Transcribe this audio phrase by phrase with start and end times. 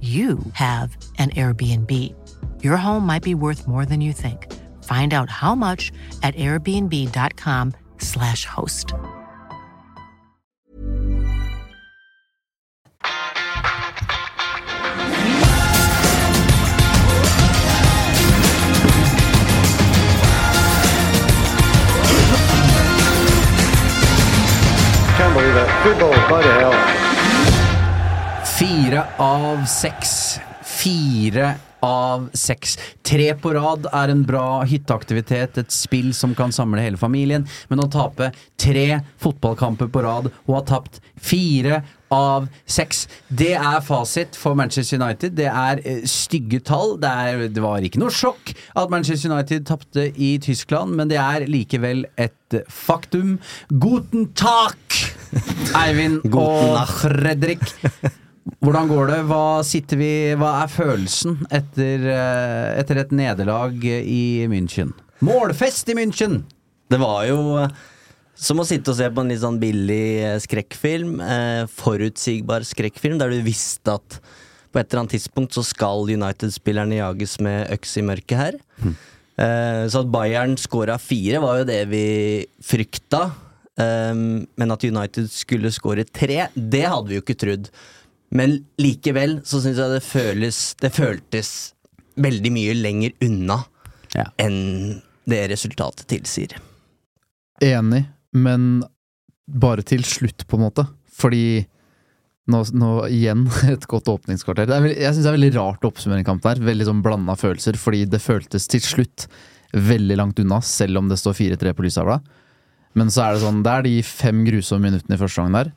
[0.00, 2.14] you have an Airbnb.
[2.62, 4.46] Your home might be worth more than you think.
[4.84, 5.90] Find out how much
[6.22, 8.94] at airbnb.com/slash host.
[25.18, 25.68] Can't believe it.
[25.82, 26.76] Football, bloody hell.
[28.58, 30.40] Fire av seks.
[30.66, 32.72] Fire av seks.
[33.06, 37.46] Tre på rad er en bra hytteaktivitet, et spill som kan samle hele familien.
[37.70, 43.78] Men å tape tre fotballkamper på rad og ha tapt fire av seks, det er
[43.86, 45.38] fasit for Manchester United.
[45.38, 46.96] Det er eh, stygge tall.
[46.98, 51.22] Det, er, det var ikke noe sjokk at Manchester United tapte i Tyskland, men det
[51.22, 53.36] er likevel et faktum.
[53.70, 55.04] Guten tak,
[55.78, 57.68] Eivind og Fredrik.
[58.64, 59.18] Hvordan går det?
[59.28, 59.42] Hva,
[60.00, 64.94] vi, hva er følelsen etter, eh, etter et nederlag i München?
[65.24, 66.42] Målfest i München!
[66.88, 67.72] Det var jo eh,
[68.38, 71.18] som å sitte og se på en litt sånn billig eh, skrekkfilm.
[71.20, 74.20] Eh, forutsigbar skrekkfilm, der du visste at
[74.68, 78.58] på et eller annet tidspunkt så skal United-spillerne jages med øks i mørket her.
[79.38, 82.06] Eh, så at Bayern skåra fire, var jo det vi
[82.64, 83.24] frykta.
[83.80, 87.70] Eh, men at United skulle score tre, det hadde vi jo ikke trodd.
[88.34, 91.50] Men likevel så syns jeg det føles Det føltes
[92.20, 93.62] veldig mye lenger unna
[94.14, 94.24] Ja.
[94.40, 96.54] enn det resultatet tilsier.
[97.62, 98.82] Enig, men
[99.48, 100.84] bare til slutt, på en måte.
[101.18, 101.66] Fordi
[102.48, 104.70] nå, nå igjen et godt åpningskvarter.
[104.72, 106.60] Er, jeg syns det er veldig rart å oppsummere en kamp der.
[106.64, 109.28] Veldig sånn blanda følelser, fordi det føltes til slutt
[109.76, 112.22] veldig langt unna, selv om det står 4-3 på lystavla.
[112.96, 115.72] Men så er det sånn, det er de fem grusomme minuttene i første gang der,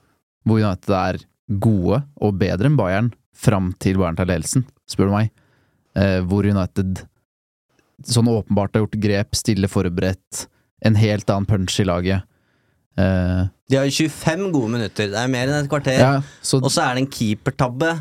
[0.47, 1.19] hvor United er
[1.59, 5.31] gode og bedre enn Bayern fram til Bayern tar ledelsen, spør du meg.
[5.97, 7.01] Eh, hvor United
[8.07, 10.45] sånn åpenbart har gjort grep, stille forberedt,
[10.85, 12.23] en helt annen punch i laget.
[12.97, 15.99] Eh, De har jo 25 gode minutter, det er mer enn et kvarter.
[15.99, 17.91] ja, så, Og så er det en keepertabbe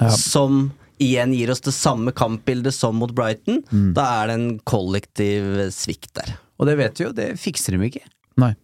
[0.00, 0.08] Ja.
[0.10, 3.62] som igjen gir oss det samme kampbildet som mot Brighton.
[3.70, 3.94] Mm.
[3.94, 6.36] Da er det en kollektiv svikt der.
[6.58, 8.02] Og det vet vi jo, det fikser de ikke.
[8.38, 8.54] Nei.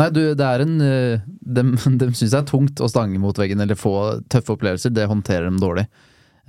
[0.00, 1.20] Nei, du, det er en De,
[1.60, 1.74] dem
[2.16, 3.94] syns det er tungt å stange mot veggen eller få
[4.32, 4.90] tøffe opplevelser.
[4.96, 5.86] Det håndterer de dårlig.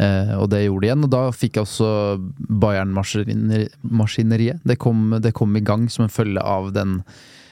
[0.01, 1.89] Eh, og det gjorde de igjen, og da fikk jeg også
[2.63, 4.59] Bayern-maskineriet.
[4.63, 4.75] Det,
[5.25, 6.91] det kom i gang som en følge av den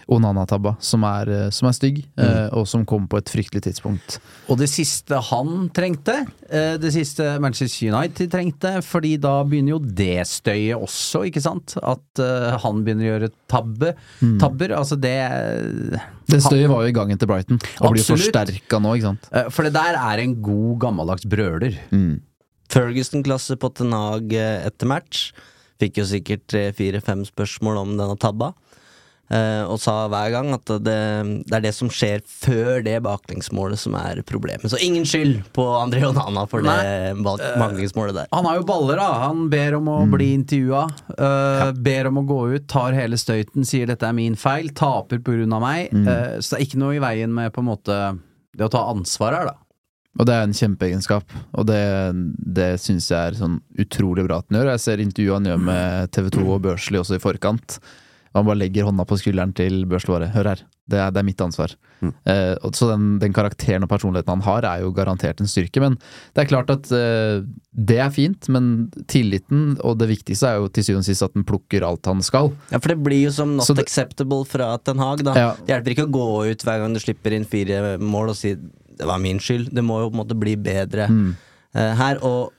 [0.09, 2.53] Onana-tabba, som, er, eh, som er stygg, mm.
[2.58, 4.18] og som kom på et fryktelig tidspunkt.
[4.50, 6.16] Og det siste han trengte,
[6.50, 11.75] eh, det siste Manchester United trengte, fordi da begynner jo det støyet også, ikke sant?
[11.81, 13.94] At eh, han begynner å gjøre tabbe,
[14.42, 14.74] tabber.
[14.78, 15.18] Altså det
[16.30, 19.30] Det støyet var jo i gangen til Brighton, og blir forsterka nå, ikke sant.
[19.34, 21.78] eh, For det der er en god gammeldags brøler.
[22.70, 25.30] Ferguson-klasse på Tenag eh, etter match.
[25.80, 28.52] Fikk jo sikkert tre-fire-fem spørsmål om denne tabba.
[29.29, 30.95] Eh, og sa hver gang at det,
[31.45, 34.66] det er det som skjer før det baklengsmålet som er problemet.
[34.72, 36.73] Så ingen skyld på André Onana for det
[37.22, 38.31] bak baklengsmålet der.
[38.34, 39.09] Han har jo baller, da.
[39.28, 40.87] Han ber om å bli intervjua.
[41.14, 45.22] eh, Ber om å gå ut, tar hele støyten, sier dette er min feil, taper
[45.46, 45.93] av meg.
[45.93, 47.99] Eh, så det er ikke noe i veien med på en måte
[48.58, 49.58] det å ta ansvar her, da.
[50.20, 51.78] Og det er en kjempeegenskap, og det,
[52.58, 54.72] det syns jeg er sånn utrolig bra at han gjør.
[54.73, 57.78] Jeg ser intervjuet han gjør med TV 2 og Børsli også i forkant.
[58.35, 60.29] Han bare legger hånda på skulderen til børslåret.
[60.35, 60.59] Hør her,
[60.90, 61.72] det er, det er mitt ansvar.
[61.99, 65.81] Eh, og så den, den karakteren og personligheten han har, er jo garantert en styrke.
[65.81, 65.97] Men
[66.37, 67.41] det er klart at eh,
[67.73, 68.70] det er fint, men
[69.09, 72.22] tilliten og det viktigste er jo til syvende og sist at han plukker alt han
[72.26, 72.52] skal.
[72.72, 75.34] Ja, for det blir jo som not det- acceptable fra Ten Hag, da.
[75.37, 75.49] Ja.
[75.59, 78.53] Det hjelper ikke å gå ut hver gang du slipper inn fire mål og si
[78.99, 79.70] det var min skyld.
[79.73, 81.29] Det må jo på en måte bli bedre Mm.
[81.73, 82.52] eh, her, og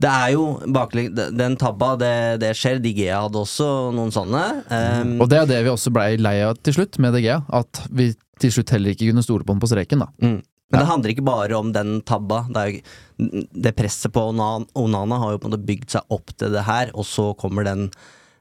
[0.00, 2.78] det er jo baklig, Den tabba, det, det skjer.
[2.80, 3.66] Digea hadde også
[3.96, 4.44] noen sånne.
[4.70, 7.28] Um, Og det er det vi også blei lei av til slutt, med DG.
[7.52, 10.08] At vi til slutt heller ikke kunne stole på den på streken, da.
[10.24, 10.38] mm.
[10.70, 12.44] Men det handler ikke bare om den tabba.
[12.46, 16.30] Det, er jo, det presset på Onana har jo på en måte bygd seg opp
[16.38, 17.88] til det her, og så kommer den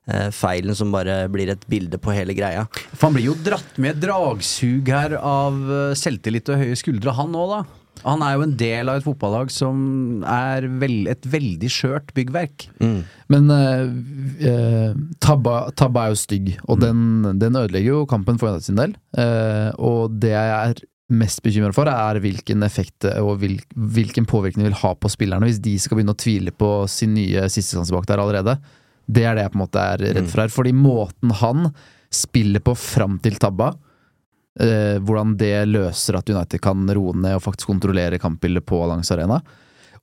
[0.05, 2.67] eh, feilen som bare blir et bilde på hele greia.
[2.93, 7.33] For han blir jo dratt med dragsug her av eh, selvtillit og høye skuldre, han
[7.33, 7.61] òg, da.
[8.05, 9.79] Han er jo en del av et fotballag som
[10.27, 12.69] er vel, et veldig skjørt byggverk.
[13.33, 13.89] Men eh,
[14.51, 14.93] eh,
[15.23, 17.01] tabba, tabba er jo stygg, og den,
[17.41, 18.95] den ødelegger jo kampen for United sin del.
[19.19, 20.81] Eh, og det jeg er
[21.19, 25.47] mest bekymra for, er hvilken effekt og hvil, hvilken påvirkning det vil ha på spillerne
[25.49, 28.59] hvis de skal begynne å tvile på sin nye sistesans bak der allerede.
[29.09, 30.53] Det er det jeg på en måte er redd for her.
[30.53, 31.71] Fordi måten han
[32.13, 33.73] spiller på fram til tabba,
[34.59, 39.11] eh, hvordan det løser at United kan roe ned og faktisk kontrollere kampbildet på Allianz
[39.15, 39.41] Arena,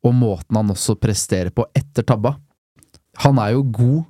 [0.04, 2.36] og måten han også presterer på etter tabba.
[3.24, 4.04] Han er jo god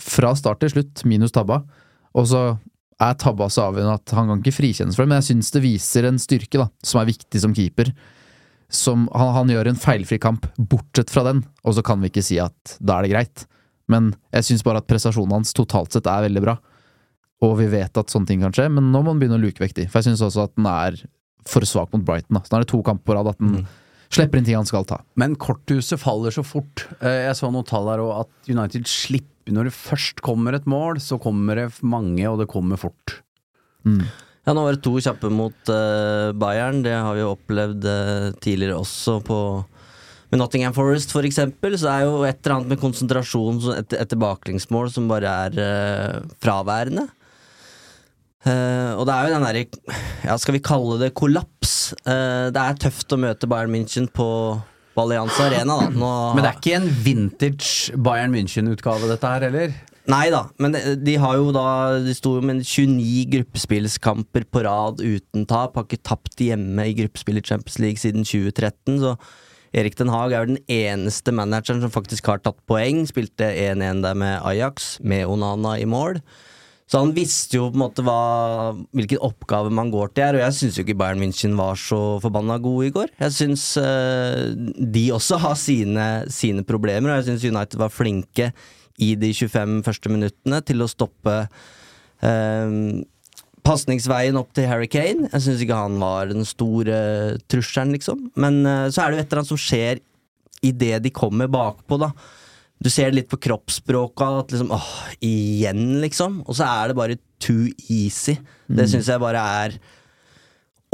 [0.00, 1.62] fra start til slutt, minus tabba.
[2.16, 2.42] Og så
[3.02, 5.64] er tabba så avgjørende at han kan ikke frikjennes for det, men jeg syns det
[5.64, 7.90] viser en styrke da, som er viktig som keeper.
[8.72, 12.24] Som, han, han gjør en feilfri kamp, bortsett fra den, og så kan vi ikke
[12.24, 13.44] si at da er det greit.
[13.92, 16.56] Men jeg syns bare at prestasjonen hans totalt sett er veldig bra.
[17.44, 19.60] Og vi vet at sånne ting kan skje, men nå må han begynne å luke
[19.60, 19.88] vekk de.
[19.90, 20.96] For jeg syns også at den er
[21.46, 22.38] for svak mot Brighton.
[22.38, 22.42] Da.
[22.42, 23.66] Så nå er det to kamper på rad at den
[24.12, 25.00] slipper inn ting han skal ta.
[25.20, 26.86] Men korthuset faller så fort.
[27.00, 30.64] Eh, Jeg så noen tall her òg, at United slipper Når det først kommer et
[30.66, 33.20] mål, så kommer det mange, og det kommer fort.
[33.86, 36.80] Ja, nå var det to kjappe mot uh, Bayern.
[36.82, 39.38] Det har vi jo opplevd uh, tidligere også på
[40.32, 41.76] med Nottingham Forest, for eksempel.
[41.78, 46.34] Så er jo et eller annet med konsentrasjon, et, et tilbakelengsmål som bare er uh,
[46.42, 47.06] fraværende.
[48.46, 49.64] Eh, og det er jo den derre
[50.22, 51.74] Ja, skal vi kalle det kollaps?
[52.06, 54.28] Uh, det er tøft å møte Bayern München på,
[54.94, 55.90] på Allianz Arena, da.
[55.90, 59.76] Nå, Men det er ikke en vintage Bayern München-utgave, dette her, heller?
[60.06, 64.62] Nei da, men de, de har jo da De sto jo med 29 gruppespillskamper på
[64.62, 65.74] rad uten tap.
[65.74, 69.16] Har ikke tapt hjemme i gruppespill i Champions League siden 2013, så
[69.76, 73.02] Erik Den Haag er jo den eneste manageren som faktisk har tatt poeng.
[73.10, 76.22] Spilte 1-1 der med Ajax, med Onana i mål.
[76.86, 78.20] Så han visste jo på en måte hva,
[78.94, 81.98] hvilken oppgave man går til her, og jeg syns jo ikke Bayern München var så
[82.22, 83.10] forbanna gode i går.
[83.24, 84.54] Jeg syns uh,
[84.94, 88.52] de også har sine, sine problemer, og jeg syns United var flinke
[89.02, 91.36] i de 25 første minuttene til å stoppe
[92.22, 92.70] uh,
[93.66, 95.30] pasningsveien opp til Harry Kane.
[95.32, 96.98] Jeg syns ikke han var den store
[97.50, 98.28] trusselen, liksom.
[98.38, 100.02] Men eh, så er det jo et eller annet som skjer
[100.66, 102.12] idet de kommer bakpå, da.
[102.82, 104.90] Du ser det litt på kroppsspråket at liksom åh,
[105.24, 106.42] igjen, liksom.
[106.46, 108.36] Og så er det bare too easy.
[108.68, 109.78] Det syns jeg bare er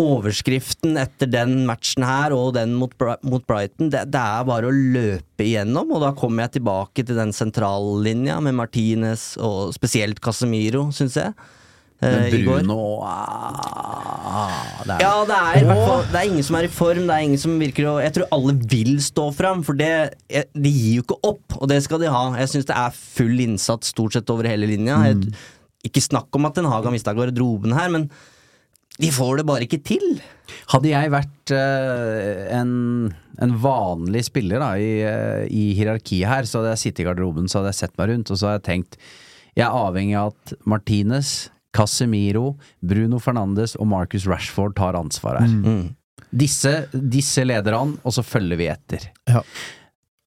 [0.00, 2.94] Overskriften etter den matchen her og den mot,
[3.28, 7.18] mot Brighton, det, det er bare å løpe igjennom, og da kommer jeg tilbake til
[7.20, 11.36] den sentrallinja med Martinez og spesielt Casemiro, syns jeg.
[12.02, 12.44] Eh, Men.
[12.46, 17.06] Bruno ah, det er, Ja, det er fall Det er ingen som er i form.
[17.06, 19.92] Det er ingen som virker å Jeg tror alle vil stå fram, for det
[20.28, 22.24] De gir jo ikke opp, og det skal de ha.
[22.42, 25.00] Jeg syns det er full innsats stort sett over hele linja.
[25.08, 25.32] Jeg,
[25.86, 28.08] ikke snakk om at Den Haag har mista garderoben her, men
[29.00, 30.04] de får det bare ikke til.
[30.70, 32.72] Hadde jeg vært uh, en,
[33.40, 37.48] en vanlig spiller da, i, uh, i hierarkiet her, så hadde jeg sittet i garderoben
[37.48, 38.98] så hadde jeg sett meg rundt og så hadde jeg tenkt
[39.56, 41.32] Jeg er avhengig av at Martinez,
[41.72, 45.52] Casemiro, Bruno Fernandes og Marcus Rashford tar ansvar her.
[46.32, 49.08] Disse, disse leder han, og så følger vi etter.
[49.28, 49.42] Ja.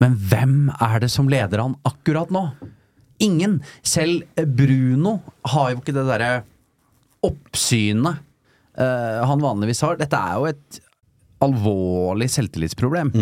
[0.02, 2.48] Men hvem er det som leder han akkurat nå?
[3.22, 3.60] Ingen.
[3.86, 4.24] Selv
[4.58, 5.20] Bruno
[5.52, 6.32] har jo ikke det derre
[7.22, 8.18] oppsynet
[8.78, 10.00] uh, han vanligvis har.
[10.00, 10.80] Dette er jo et
[11.42, 13.12] alvorlig selvtillitsproblem.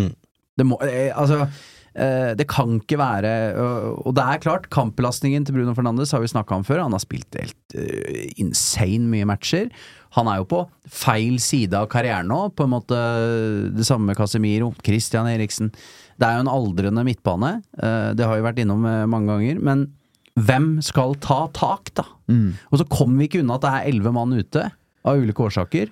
[0.57, 1.61] Det må eh, Altså eh,
[1.91, 3.31] det kan ikke være
[4.05, 6.85] Og det er klart, kampbelastningen til Bruno Fernandes har vi snakka om før.
[6.85, 9.67] Han har spilt helt øh, insane mye matcher.
[10.15, 12.39] Han er jo på feil side av karrieren nå.
[12.55, 12.97] På en måte
[13.75, 15.71] Det samme med Casemiro, Christian Eriksen.
[16.19, 17.61] Det er jo en aldrende midtbane.
[17.81, 19.61] eh, det har vi vært innom eh, mange ganger.
[19.63, 19.87] Men
[20.39, 22.05] hvem skal ta tak, da?
[22.71, 24.69] Og så kommer vi ikke unna at det er elleve mann ute,
[25.03, 25.91] av ulike årsaker.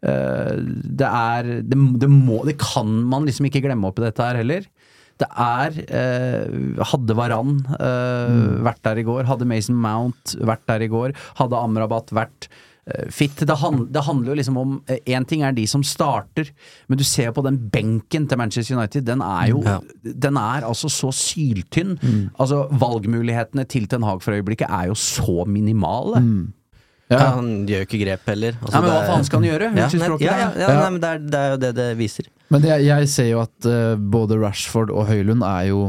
[0.00, 0.54] Eh,
[1.00, 4.64] det er det, det må Det kan man liksom ikke glemme oppi dette her heller.
[5.20, 10.86] Det er eh, Hadde Varan eh, vært der i går, hadde Mason Mount vært der
[10.86, 12.48] i går, hadde Amrabat vært
[12.88, 16.52] eh, fit det, hand, det handler jo liksom om Én ting er de som starter,
[16.88, 19.06] men du ser på den benken til Manchester United.
[19.08, 19.78] Den er jo Ja.
[20.02, 21.98] Den er altså så syltynn.
[22.40, 26.24] Altså Valgmulighetene til Ten Hag for øyeblikket er jo så minimale.
[27.10, 28.58] Ja, han gjør jo ikke grep heller.
[28.60, 29.70] Altså, Nei, men hva faen skal han gjøre?
[29.74, 30.68] Ja, nei, ja, ja, ja, Ja.
[30.78, 32.28] Nei, men det er, det er jo det det viser.
[32.54, 35.80] Men det, jeg ser jo at uh, både Rashford og Høylund er jo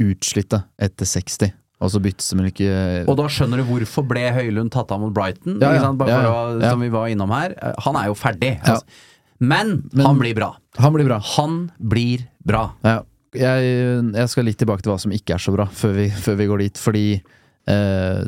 [0.00, 2.72] utslitte etter 60, og så byttes de ikke
[3.08, 5.56] Og da skjønner du hvorfor ble Høylund tatt av mot Brighton.
[5.60, 5.78] Ja, ja.
[5.78, 6.00] Ikke sant?
[6.00, 6.32] Bare for ja.
[6.32, 7.54] å, Som vi var innom her.
[7.56, 8.52] Eh, Han er jo ferdig.
[8.60, 8.74] Ja.
[8.76, 9.06] Altså.
[9.40, 10.50] Men, Men- han blir bra.
[10.76, 11.16] Han blir bra.
[11.38, 12.66] Han blir bra.
[12.84, 12.98] Ja.
[13.32, 13.72] Jeg,
[14.12, 16.48] jeg skal litt tilbake til hva som ikke er så bra, før vi, før vi
[16.50, 16.80] går dit.
[16.82, 18.22] Fordi eh,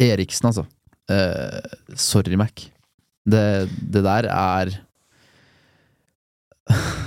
[0.00, 0.66] Eriksen, altså.
[1.10, 2.68] Eh, sorry, Mac.
[3.30, 3.42] Det,
[3.92, 4.70] det der er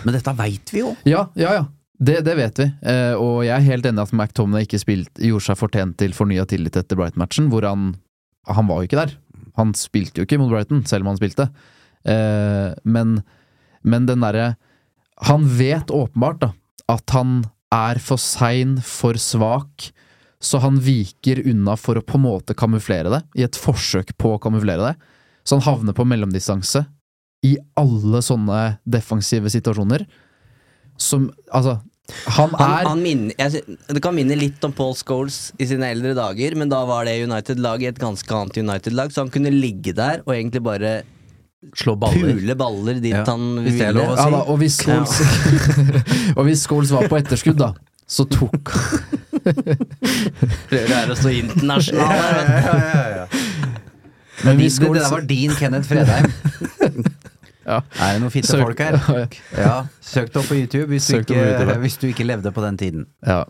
[0.03, 0.93] Men dette veit vi jo.
[1.13, 1.63] Ja, ja, ja.
[2.03, 2.65] Det, det vet vi.
[2.83, 6.15] uh, og jeg er helt enig i at McTominay ikke spilt, gjorde seg fortjent til
[6.17, 7.93] fornya tillit etter Brighton-matchen, hvor han
[8.51, 9.13] Han var jo ikke der.
[9.55, 11.48] Han spilte jo ikke mot Brighton, selv om han spilte.
[12.03, 13.22] Uh, men,
[13.88, 14.57] men den derre
[15.29, 16.50] Han vet åpenbart da
[16.91, 19.93] at han er for sein, for svak,
[20.43, 24.35] så han viker unna for å på en måte kamuflere det, i et forsøk på
[24.35, 24.95] å kamuflere det.
[25.47, 26.83] Så han havner på mellomdistanse
[27.47, 30.05] i alle sånne defensive situasjoner.
[31.00, 31.77] Som Altså,
[32.35, 35.88] han Han, er han minner, jeg, det kan minne litt om Paul Scholes i sine
[35.95, 39.95] eldre dager, men da var det United-laget et ganske annet United-lag, så han kunne ligge
[39.95, 40.93] der og egentlig bare
[41.79, 42.33] Slå baller.
[42.35, 44.03] pule baller dit Ja, han hvis det er ville.
[44.03, 45.13] lov å ja, da, og, hvis Scholes,
[46.38, 47.71] og hvis Scholes var på etterskudd, da,
[48.03, 48.73] så tok
[50.69, 53.38] Prøver å være så internasjonal her, vet du.
[54.43, 56.31] Men Din, hvis det, det der var din Kenneth Fredheim.
[57.63, 57.77] Ja.
[57.95, 58.97] Er det noen fitte folk her?
[59.55, 61.75] Ja, Søk det opp på YouTube hvis du, ikke, på YouTube.
[61.85, 63.05] hvis du ikke levde på den tiden.
[63.23, 63.45] Ja.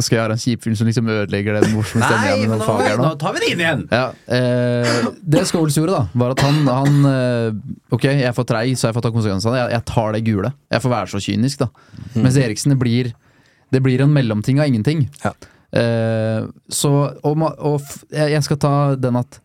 [0.00, 2.96] Ehm, skal jeg ha en kjip film som liksom ødelegger den morsomme stemninga med nå,
[3.04, 3.84] nå tar vi det inn igjen!
[3.92, 7.60] Ja, eh, det Scholes gjorde, da, var at han, han eh,
[7.94, 9.58] Ok, jeg er for treig, så jeg får ta konsekvensene.
[9.58, 10.52] Jeg, jeg tar det gule.
[10.72, 11.70] Jeg får være så kynisk, da.
[12.16, 13.12] Mens Eriksen, det blir,
[13.74, 15.06] det blir en mellomting av ingenting.
[15.24, 15.34] Ja.
[15.70, 16.90] Eh, så
[17.22, 19.38] og, og jeg jeg skal ta den at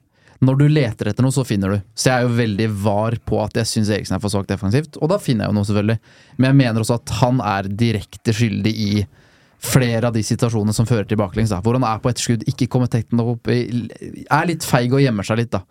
[0.46, 1.84] når du leter etter noe, så finner du.
[1.96, 5.00] Så jeg er jo veldig var på at jeg syns Eriksen er for svakt defensivt,
[5.00, 6.00] og da finner jeg jo noe, selvfølgelig.
[6.38, 8.90] Men jeg mener også at han er direkte skyldig i
[9.64, 11.54] flere av de situasjonene som fører til baklengs.
[11.64, 15.28] Hvor han er på etterskudd, ikke kommer tett nok opp, er litt feig og gjemmer
[15.28, 15.54] seg litt.
[15.56, 15.64] da.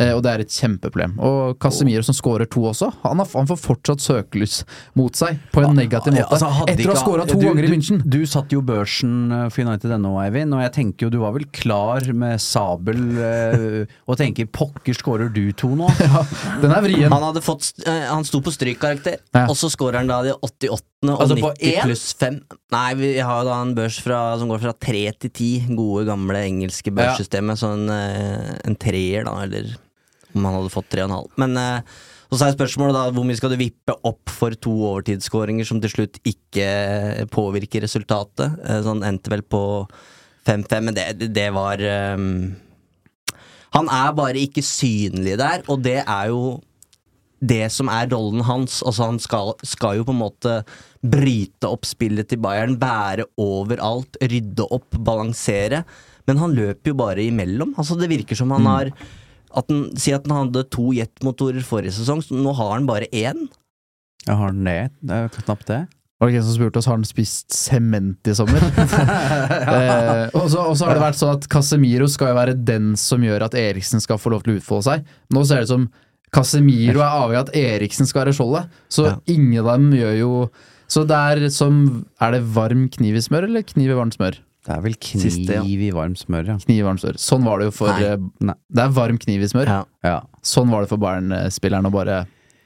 [0.00, 1.16] Eh, og det er et kjempeproblem.
[1.22, 4.62] Og Casemiro som skårer to også, han, har, han får fortsatt søkelys
[4.98, 6.24] mot seg på en negativ måte.
[6.24, 8.00] Ja, altså, etter å ha skåra to du, ganger i München.
[8.04, 11.36] Du, satt jo børsen eh, for United ennå, Eivind, og jeg tenker jo du var
[11.36, 15.90] vel klar med sabel eh, og tenker 'pokker, skårer du to nå'?
[16.12, 16.24] Ja,
[16.60, 17.12] den er vrien.
[17.12, 19.46] Han, hadde fått, han sto på strykkarakter, Ja.
[19.46, 20.82] og så scorer han da de 88.
[21.08, 22.40] og Altså 90 pluss 5.
[22.72, 25.76] Nei, vi har jo da en børs fra, som går fra 3 til 10.
[25.78, 27.58] Gode, gamle engelske børssystemet.
[27.58, 29.72] Så en, en treer, da, eller
[30.34, 31.28] om han hadde fått 3,5.
[31.42, 31.94] Men eh,
[32.32, 35.92] så er spørsmålet da hvor mye skal du vippe opp for to overtidsskåringer som til
[35.92, 38.54] slutt ikke påvirker resultatet.
[38.64, 39.60] Så Sånn endte vel på
[40.48, 41.82] 5-5, men det, det- var
[42.16, 42.54] um,
[43.76, 46.60] Han er bare ikke synlig der, og det er jo
[47.42, 48.80] det som er rollen hans.
[48.86, 50.56] Altså Han skal, skal jo på en måte
[51.02, 55.82] bryte opp spillet til Bayern, bære overalt, rydde opp, balansere.
[56.28, 57.74] Men han løper jo bare imellom.
[57.76, 58.92] Altså Det virker som han har
[59.56, 63.08] at den, Si at den hadde to jetmotorer forrige sesong, så nå har den bare
[63.12, 63.48] én.
[64.26, 64.78] Jeg har den det.
[65.02, 65.82] Det er jo knapt det.
[66.22, 68.62] Var det ikke en som spurte oss har han spist sement i sommer?
[69.74, 73.48] eh, og så har det vært sånn at Casemiro skal jo være den som gjør
[73.48, 75.08] at Eriksen skal få lov til å utfolde seg.
[75.34, 75.88] Nå ser det ut som
[76.32, 79.16] Casemiro er avhengig av at Eriksen skal være skjoldet, så Ja.
[79.34, 80.30] ingen av dem gjør jo
[80.92, 84.38] Så det er som Er det varm kniv i smør, eller kniv i varmt smør?
[84.62, 85.62] Det er vel kniv Siste, ja.
[85.66, 86.56] i varmt smør, ja.
[86.62, 87.16] Kniv i varmt smør.
[87.18, 88.04] Sånn var det jo for Nei.
[88.12, 88.16] eh,
[88.46, 88.54] Nei.
[88.70, 89.66] Det er varm kniv i smør.
[89.66, 89.80] Ja.
[90.06, 90.20] ja.
[90.46, 92.20] Sånn var det for Bayern-spilleren å bare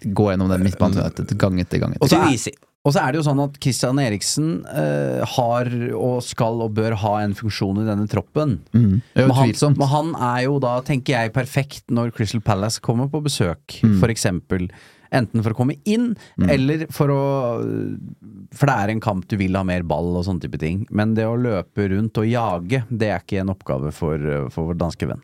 [0.05, 1.95] gå gjennom den midtbanen etter gang etter gang.
[2.01, 2.21] Og Etter.
[2.37, 6.61] så er- Og så er det jo sånn at Christian Eriksen eh, har og skal
[6.63, 8.61] og bør ha en funksjon i denne troppen.
[8.77, 9.03] Mm.
[9.17, 13.25] Men han, men han er jo da, tenker jeg, perfekt når Crystal Palace kommer på
[13.25, 13.99] besøk, Mm.
[13.99, 14.69] for eksempel.
[15.15, 16.15] Enten for å komme inn,
[16.49, 17.21] eller for å
[18.57, 20.87] For det er en kamp du vil ha mer ball og sånne type ting.
[20.91, 24.19] Men det å løpe rundt og jage, det er ikke en oppgave for,
[24.55, 25.23] for vår danske venn.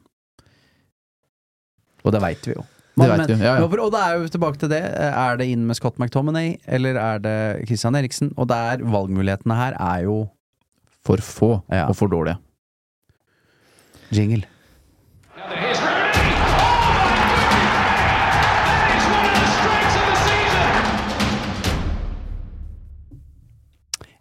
[2.02, 2.64] Og det veit vi jo.
[2.98, 3.64] Det vet vi, ja, ja.
[3.64, 4.82] Og da er jo tilbake til det.
[4.84, 7.36] Er det inn med Scott McTominay, eller er det
[7.70, 8.34] Christian Eriksen?
[8.36, 10.16] Og der valgmulighetene her er jo
[11.02, 11.88] For få Ja.
[11.88, 12.36] og for dårlige.
[14.12, 14.44] jingle.
[15.34, 15.80] Here's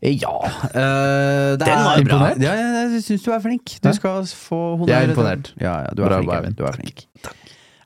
[0.01, 2.01] Ja uh, det Den er- var bra.
[2.01, 2.41] Imponert?
[2.41, 3.75] Ja, ja, jeg syns du er flink.
[3.83, 4.89] Du skal få honnør.
[4.89, 5.53] Jeg er imponert.
[5.61, 6.33] Ja, ja, du er Bra flink.
[6.39, 6.55] Eivind.
[6.57, 7.05] Du er flink.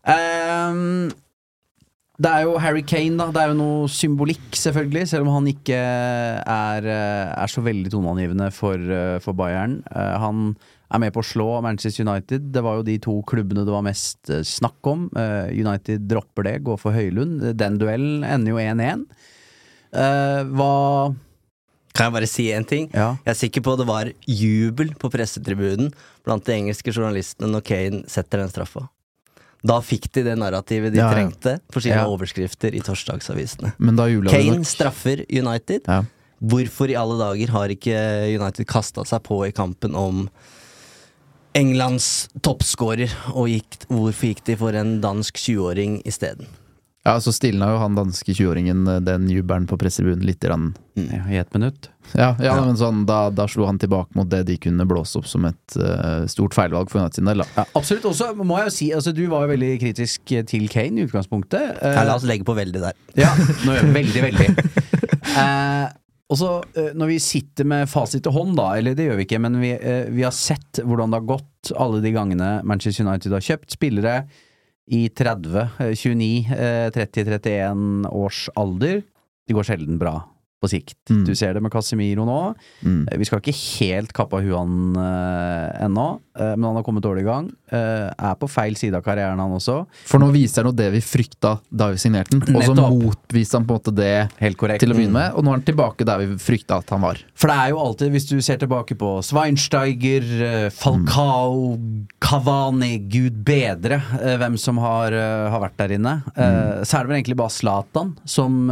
[0.07, 1.11] Ehm,
[2.21, 3.25] det er jo Harry Kane, da.
[3.35, 5.07] Det er jo noe symbolikk, selvfølgelig.
[5.11, 9.81] Selv om han ikke er, eh, er så veldig toneangivende for, eh, for Bayern.
[9.91, 10.55] Uh, Han
[10.93, 12.53] er med på å slå Manchester United.
[12.53, 15.09] Det var jo de to klubbene det var mest eh, snakk om.
[15.17, 17.57] Uh, United dropper det, går for Høylund.
[17.57, 19.05] Den duellen ender jo 1-1.
[19.91, 21.15] Uh, Hva
[21.95, 22.89] Kan jeg bare si én ting?
[22.93, 23.13] Ja.
[23.23, 25.93] Jeg er sikker på det var jubel på pressetribunen
[26.25, 28.87] blant de engelske journalistene når Kane setter den straffa.
[29.65, 31.13] Da fikk de det narrativet de Ja, ja.
[31.15, 33.71] trengte for sine overskrifter i torsdagsavisene.
[33.79, 34.67] Men da Kane nok.
[34.69, 35.87] straffer United.
[36.45, 37.95] Hvorfor i alle dager har ikke
[38.35, 40.27] United kasta seg på i kampen om
[41.55, 46.49] Englands toppskårer, og gikk, hvorfor gikk de for en dansk 20-åring isteden?
[47.05, 50.41] Ja, så stilna jo han danske 20-åringen eh, den jubelen på pressetribunen litt.
[50.45, 50.71] Grann.
[50.97, 51.89] ja, I ett minutt.
[52.13, 55.25] Ja, ja, men sånn, da, da slo han tilbake mot det de kunne blåse opp
[55.29, 57.41] som et uh, stort feilvalg for United sin del.
[57.55, 58.05] Ja, absolutt.
[58.09, 61.79] Også må jeg jo si, altså, du var jo veldig kritisk til Kane i utgangspunktet.
[61.81, 62.97] Uh, Ja, la oss legge på veldig der.
[63.17, 63.33] Ja,
[63.65, 64.49] nå gjør vi veldig, veldig.
[65.39, 65.93] uh,
[66.25, 69.27] og så eh, når vi sitter med fasit i hånd, da, eller det gjør vi
[69.27, 73.05] ikke, men vi, eh, vi har sett hvordan det har gått alle de gangene Manchester
[73.05, 74.15] United har kjøpt spillere
[74.87, 79.01] i 30, eh, 29, eh, 30, 31 års alder.
[79.47, 80.34] Det går sjelden bra
[80.65, 80.97] på sikt.
[81.09, 81.23] Mm.
[81.27, 82.39] Du ser det med Casemiro nå.
[82.81, 83.05] Mm.
[83.11, 86.07] Eh, Vi skal ikke helt kappe av huet han eh, ennå,
[86.39, 87.49] uh, men han har kommet dårlig i gang.
[87.71, 89.81] Uh, er på feil side av karrieren, han også.
[90.07, 93.59] For nå viser han jo det vi frykta da vi signerte den, og så motviste
[93.59, 94.83] han på en måte det Helt korrekt.
[94.83, 97.21] til å begynne med, og nå er han tilbake der vi frykta at han var.
[97.35, 101.75] For det er jo alltid, hvis du ser tilbake på Schweinsteiger, eh, Falcao,
[102.23, 103.99] Cavani, gud bedre
[104.39, 105.13] hvem som har,
[105.51, 106.85] har vært der inne, mm.
[106.87, 108.65] så er det vel egentlig bare Zlatan som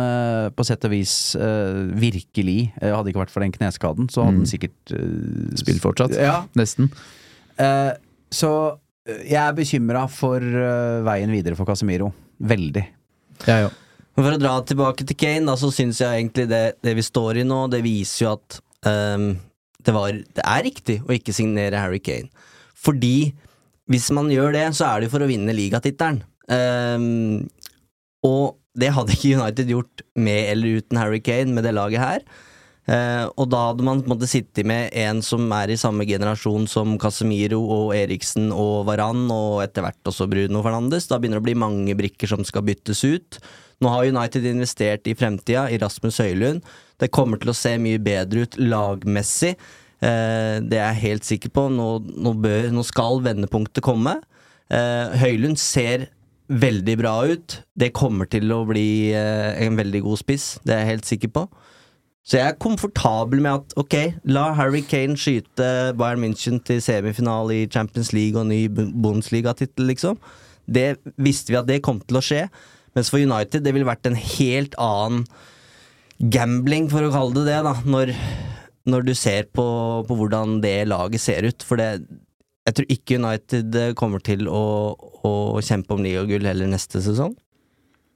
[0.55, 4.41] på sett og vis eh, virkelig eh, Hadde ikke vært for den kneskaden, så hadde
[4.41, 6.15] han sikkert uh, Spilt fortsatt.
[6.17, 6.41] Ja.
[6.59, 6.89] Nesten.
[7.59, 7.93] Uh,
[8.33, 8.49] så
[9.05, 12.11] jeg er bekymra for uh, veien videre for Casemiro.
[12.43, 12.85] Veldig.
[13.47, 13.79] Jeg òg.
[14.13, 17.05] Men For å dra tilbake til Kane, da, så syns jeg egentlig det, det vi
[17.05, 19.31] står i nå, det viser jo at um,
[19.81, 22.29] det, var, det er riktig å ikke signere Harry Kane.
[22.77, 23.33] Fordi
[23.89, 26.21] hvis man gjør det, så er det jo for å vinne ligatittelen.
[26.45, 27.49] Um,
[28.23, 32.25] og det hadde ikke United gjort med eller uten Harry Kane med det laget her.
[32.83, 36.03] Eh, og da hadde man på en måte sittet med en som er i samme
[36.07, 41.07] generasjon som Casemiro og Eriksen og Varan, og etter hvert også Bruno Fernandes.
[41.07, 43.39] Da begynner det å bli mange brikker som skal byttes ut.
[43.83, 46.63] Nå har United investert i fremtida, i Rasmus Høylund.
[46.99, 49.55] Det kommer til å se mye bedre ut lagmessig.
[50.03, 51.67] Eh, det er jeg helt sikker på.
[51.71, 54.17] Nå, nå, bør, nå skal vendepunktet komme.
[54.73, 56.09] Eh, Høylund ser
[56.49, 57.59] veldig bra ut.
[57.79, 61.31] Det kommer til å bli eh, en veldig god spiss, det er jeg helt sikker
[61.37, 61.45] på.
[62.23, 63.95] Så jeg er komfortabel med at ok,
[64.31, 65.65] la Harry Kane skyte
[65.99, 70.19] Bayern München til semifinale i Champions League og ny Bu- Bundesliga-tittel, liksom.
[70.63, 72.45] Det visste vi at det kom til å skje.
[72.95, 75.25] Mens for United, det ville vært en helt annen
[76.31, 78.13] gambling, for å kalle det det, da, når,
[78.87, 79.65] når du ser på,
[80.07, 81.65] på hvordan det laget ser ut.
[81.67, 81.89] For det
[82.63, 84.61] Jeg tror ikke United kommer til å,
[85.27, 87.35] å kjempe om ligagull heller neste sesong.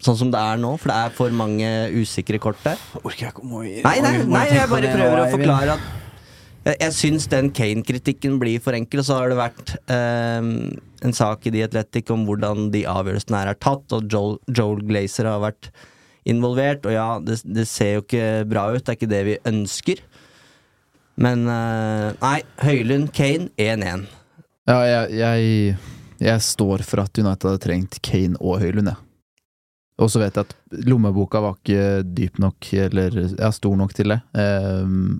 [0.03, 2.77] Sånn som det er nå, for det er for mange usikre kort der.
[3.01, 5.87] Orker jeg ikke å må Nei, nei, nei jeg bare prøver å forklare at
[6.67, 9.03] jeg, jeg syns den Kane-kritikken blir for enkel.
[9.05, 10.49] Så har det vært eh,
[11.07, 14.83] en sak i The Athletic om hvordan de avgjørelsene her er tatt, og Joel, Joel
[14.85, 15.71] Glazer har vært
[16.27, 16.85] involvert.
[16.85, 20.03] Og ja, det, det ser jo ikke bra ut, det er ikke det vi ønsker.
[21.17, 24.07] Men eh, nei, Høylund, Kane 1-1.
[24.67, 25.77] Ja, jeg, jeg,
[26.19, 29.03] jeg står for at United hadde trengt Kane og Høylund, jeg.
[29.97, 34.13] Og så vet jeg at lommeboka var ikke dyp nok, eller ja, stor nok til
[34.13, 34.19] det.
[34.37, 35.19] Um,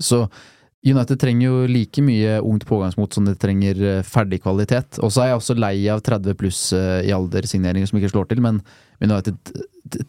[0.00, 0.26] så
[0.86, 5.00] United trenger jo like mye ungt pågangsmot som de trenger eh, ferdig kvalitet.
[5.02, 8.28] Og så er jeg også lei av 30 pluss eh, i alder-signeringer som ikke slår
[8.30, 8.60] til, men
[9.02, 9.36] United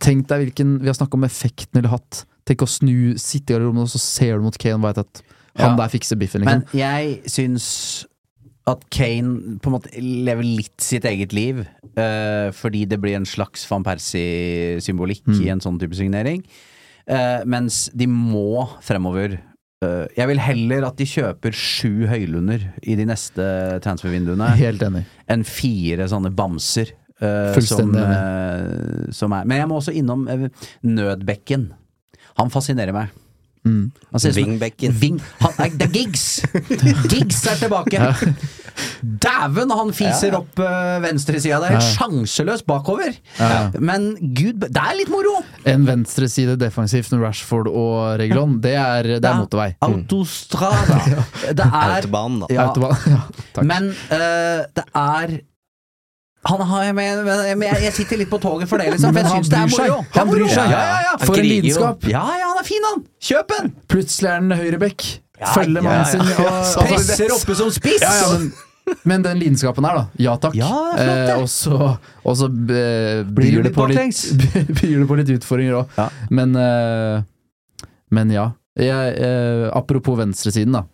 [0.04, 2.26] Tenk deg hvilken Vi har snakka om effekten du har hatt.
[2.46, 5.22] Tenk å snu, sitte i garderoben, og så ser du mot Kane og veit at
[5.56, 5.76] han Ja.
[5.80, 6.66] der fikser biffen, liksom.
[6.68, 8.06] Men jeg syns
[8.72, 11.62] at Kane på en måte lever litt sitt eget liv,
[11.98, 15.42] uh, fordi det blir en slags van Persie-symbolikk Mm.
[15.46, 16.44] i en sånn type signering.
[17.10, 19.40] Uh, mens de må fremover.
[19.84, 24.52] Uh, jeg vil heller at de kjøper sju høylunder i de neste transfervinduene
[25.30, 26.96] enn fire sånne bamser.
[27.20, 27.92] som,
[29.12, 29.44] som er.
[29.44, 30.22] Men jeg må også innom
[30.88, 31.66] Nødbekken.
[32.40, 33.10] Han fascinerer meg.
[33.70, 33.92] Mm.
[34.12, 34.96] Han ser ut som en- Wingbecken.
[35.00, 36.26] Ving, han, nei, det er Giggs!
[37.12, 38.02] Giggs er tilbake!
[39.04, 41.76] Dæven, han fiser opp uh, venstresida der.
[41.78, 41.82] Ja.
[41.84, 43.12] Sjanseløs bakover.
[43.40, 43.70] Ja.
[43.84, 45.42] Men gud, det er litt moro!
[45.68, 49.70] En venstreside defensivt med Rashford og Regulon, det er, det er motorvei.
[49.86, 51.00] Autostrada.
[51.60, 52.48] Det er Autobahn, da.
[52.54, 52.98] Ja, Autobahn.
[53.14, 53.22] Ja,
[53.56, 53.66] takk.
[53.68, 55.40] Men uh, det er
[56.44, 59.10] har, men, men, jeg, jeg sitter litt på toget for det, liksom.
[59.12, 60.06] For Men jeg han syns det er moro.
[60.16, 60.72] Han bryr seg.
[60.72, 61.18] Ja, ja, ja.
[61.26, 62.08] For en lidenskap.
[62.08, 63.04] Ja, ja, han er fin, han!
[63.30, 63.74] Kjøp en!
[63.92, 65.06] Plutselig er han høyrebekk.
[65.40, 66.24] Følger ja, mannen sin.
[66.24, 68.02] og- altså- Presser oppe som spiss!
[68.04, 68.52] Ja, ja, men,
[69.04, 70.06] men den lidenskapen her, da.
[70.18, 70.56] Ja takk.
[70.56, 74.24] Eh, og så, og så eh, Blir byr det det på litt
[74.80, 76.00] byr det på litt utfordringer òg.
[76.00, 76.08] Ja.
[76.32, 77.20] Men, eh,
[78.16, 78.48] men ja.
[78.80, 80.86] Jeg, eh, apropos venstresiden, da.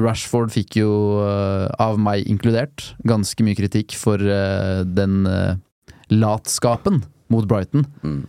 [0.00, 0.92] Rashford fikk jo,
[1.24, 5.58] eh, av meg inkludert, ganske mye kritikk for eh, den eh,
[6.12, 7.02] latskapen
[7.32, 7.86] mot Brighton.
[8.04, 8.22] Mm.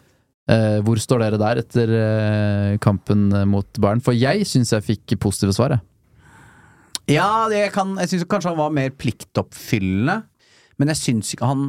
[0.84, 1.92] Hvor står dere der etter
[2.84, 4.02] kampen mot Bayern?
[4.04, 7.16] For jeg syns jeg fikk positive svar, jeg.
[7.16, 10.18] Ja, det kan, jeg syns kanskje han var mer pliktoppfyllende,
[10.80, 11.64] men jeg syns ikke han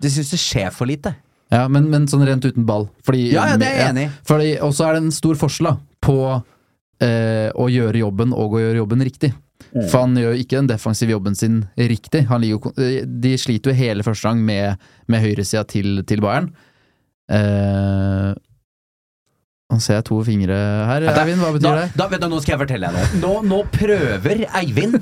[0.00, 1.14] Det syns det skjer for lite.
[1.50, 2.86] Ja, men, men sånn rent uten ball.
[3.04, 4.52] Fordi, Ja, ja, det er jeg enig i.
[4.64, 5.72] Og så er det en stor forskjell
[6.04, 6.16] på
[7.04, 9.32] eh, å gjøre jobben og å gjøre jobben riktig.
[9.70, 9.86] Mm.
[9.86, 12.24] For han gjør ikke den defensive jobben sin riktig.
[12.46, 16.50] Jo eh, de sliter jo hele første gang med, med høyresida til, til Bayern.
[17.30, 18.32] Eh,
[19.70, 20.56] nå ser jeg to fingre
[20.88, 21.04] her.
[21.12, 21.90] Eivind, hva betyr Da, det?
[22.00, 23.20] da, vet du, nå skal jeg fortelle deg noe.
[23.22, 24.96] Nå, nå prøver Eivind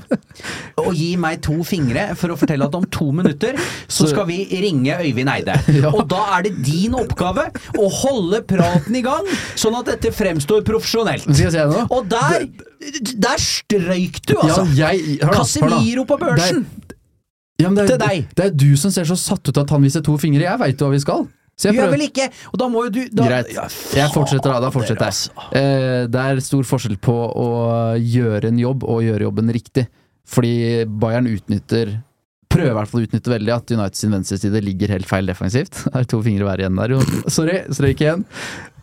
[0.79, 3.57] å gi meg to fingre for å fortelle at om to minutter
[3.89, 5.57] så skal vi ringe Øyvind Eide.
[5.79, 5.93] Ja.
[5.95, 7.45] Og da er det din oppgave
[7.79, 9.27] å holde praten i gang,
[9.59, 11.25] sånn at dette fremstår profesjonelt.
[11.29, 11.85] Skal jeg si noe?
[11.95, 12.49] Og der,
[13.15, 14.65] der strøyk du, altså!
[14.75, 15.39] Ja, jeg, hør da.
[15.43, 16.65] Casemiro på børsen!
[17.59, 18.27] Ja, men det, Til er, deg.
[18.39, 20.45] det er du som ser så satt ut at han viser to fingre.
[20.47, 21.25] Jeg veit jo hva vi skal.
[21.59, 23.49] Så jeg Gjør vel ikke Og da må jo du da, Greit.
[23.99, 24.59] Jeg fortsetter da.
[24.63, 25.33] Da fortsetter altså.
[25.51, 25.59] jeg.
[25.59, 27.49] Eh, det er stor forskjell på å
[27.99, 29.89] gjøre en jobb og gjøre jobben riktig.
[30.29, 31.97] Fordi Bayern utnytter
[32.49, 35.83] Prøver i hvert fall å utnytte veldig at Uniteds venstreside ligger helt feil defensivt.
[35.93, 36.95] Det er to fingre hver igjen der.
[36.97, 37.25] jo.
[37.29, 38.23] Sorry, strøyk igjen.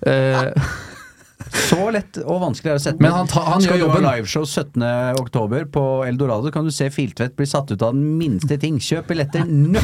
[0.06, 0.52] Eh,
[1.66, 3.90] Så lett og vanskelig er det å sette Men han ta- han Skal gjør du
[3.90, 4.06] ha jobben.
[4.20, 4.86] liveshow 17.
[5.22, 8.78] oktober på Eldorado, kan du se Filtvedt bli satt ut av den minste ting.
[8.82, 9.82] Kjøp billetter nå!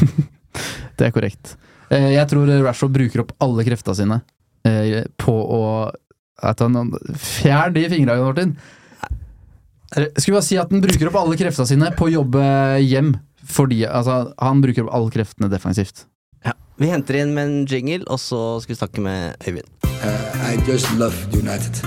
[0.98, 1.56] det er korrekt.
[1.92, 4.20] Eh, jeg tror Rashford bruker opp alle kreftene sine
[4.68, 5.60] eh, på å
[6.42, 8.54] at han, Fjern de fingra, Jon Martin.
[10.16, 12.42] Skulle bare si at han bruker opp alle kreftene sine på å jobbe
[12.82, 13.12] hjem.
[13.52, 16.06] Fordi altså, han bruker opp alle kreftene defensivt.
[16.42, 16.56] Ja.
[16.80, 19.68] Vi henter inn med en jingle, og så skal vi snakke med Øyvind.
[20.02, 21.84] Uh, I just love United.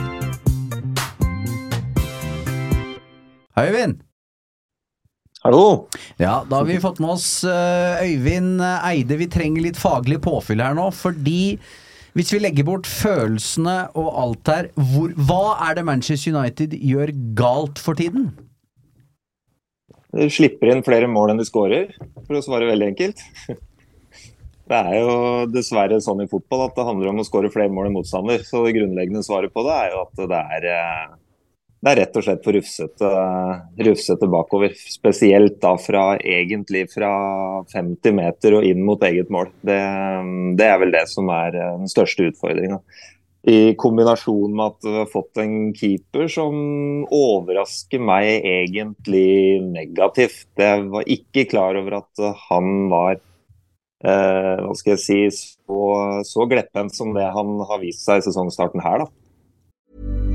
[3.57, 4.04] Hei, Øyvind!
[5.45, 5.85] Hallo!
[6.17, 9.17] Ja, da har vi fått med oss eh, Øyvind Eide.
[9.19, 11.59] Vi trenger litt faglig påfyll her nå, fordi
[12.17, 17.11] hvis vi legger bort følelsene og alt her, hvor, hva er det Manchester United gjør
[17.37, 18.31] galt for tiden?
[20.17, 23.21] De slipper inn flere mål enn de skårer, for å svare veldig enkelt.
[24.65, 25.17] Det er jo
[25.53, 28.41] dessverre sånn i fotball at det handler om å skåre flere mål enn motstander.
[28.41, 31.11] Så det grunnleggende svaret på det er jo at det er, eh,
[31.83, 33.09] det er rett og slett for rufsete,
[33.85, 34.71] rufsete bakover.
[34.89, 37.11] Spesielt da fra egentlig fra
[37.73, 39.51] 50 meter og inn mot eget mål.
[39.61, 39.81] Det,
[40.57, 42.79] det er vel det som er eh, den største utfordringa.
[43.45, 46.55] I kombinasjon med at vi har fått en keeper som
[47.13, 50.47] overrasker meg egentlig negativt.
[50.57, 55.83] Jeg var ikke klar over at han var eh, hva skal jeg si, så,
[56.25, 59.05] så glepphendt som det han har vist seg i sesongstarten her.
[59.05, 60.34] da.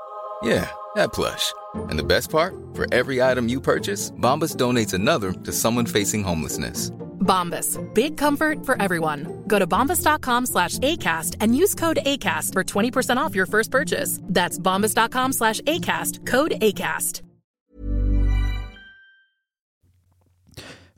[0.43, 1.53] Yeah, that plush.
[1.89, 2.53] And the best part?
[2.73, 6.91] For every item you purchase, Bombas donates another to someone facing homelessness.
[7.21, 7.77] Bombas.
[7.93, 9.43] Big comfort for everyone.
[9.47, 14.19] Go to bombas.com slash ACAST and use code ACAST for 20% off your first purchase.
[14.23, 16.25] That's bombas.com slash ACAST.
[16.25, 17.21] Code ACAST.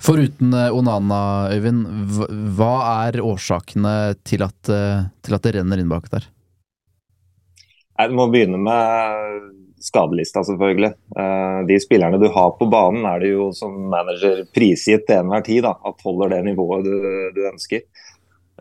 [0.03, 1.86] Foruten eh, Onana, Øyvind,
[2.58, 6.25] hva- er årsakene til at, eh, til at det renner inn bak der?
[7.99, 9.51] Nei, Du må begynne med
[9.84, 10.93] skadelista, selvfølgelig.
[11.19, 15.43] Eh, De spillerne du har på banen, er det jo som manager prisgitt til enhver
[15.45, 16.95] tid da, at holder det nivået du,
[17.36, 17.84] du ønsker.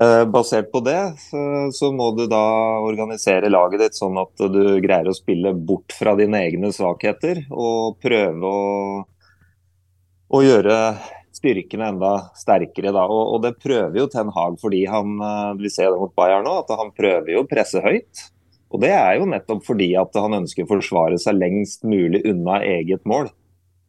[0.00, 2.42] Eh, Basert på det så, må du da
[2.80, 7.98] organisere laget ditt sånn at du greier å spille bort fra dine egne svakheter og
[8.02, 9.02] prøve å,
[10.32, 10.78] å gjøre
[11.36, 12.92] styrkene enda sterkere.
[12.92, 13.04] Da.
[13.04, 16.48] Og, og det prøver jo Ten Hag fordi han eh, vi ser det mot Bayern
[16.48, 18.28] nå, at han prøver jo å presse høyt.
[18.72, 22.62] Og Det er jo nettopp fordi at han ønsker å forsvare seg lengst mulig unna
[22.64, 23.28] eget mål.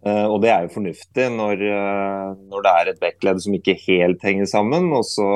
[0.04, 3.78] Eh, og det er jo fornuftig når, eh, når det er et backledd som ikke
[3.86, 4.89] helt henger sammen.
[4.91, 5.30] Og så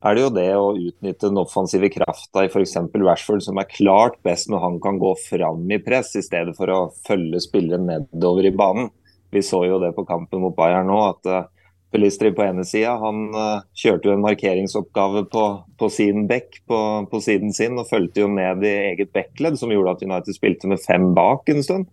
[0.00, 2.78] er det jo det å utnytte den offensive krafta i f.eks.
[2.96, 6.72] Rashford, som er klart best når han kan gå fram i press, i stedet for
[6.72, 8.88] å følge spillere nedover i banen.
[9.30, 11.52] Vi så jo det på kampen mot Bayern nå, at
[11.92, 15.44] uh, på ene sida han eh, kjørte jo en markeringsoppgave på,
[15.78, 16.78] på sin bekk på,
[17.10, 20.70] på siden sin, og fulgte jo ned i eget backledd, som gjorde at United spilte
[20.70, 21.88] med fem bak en stund.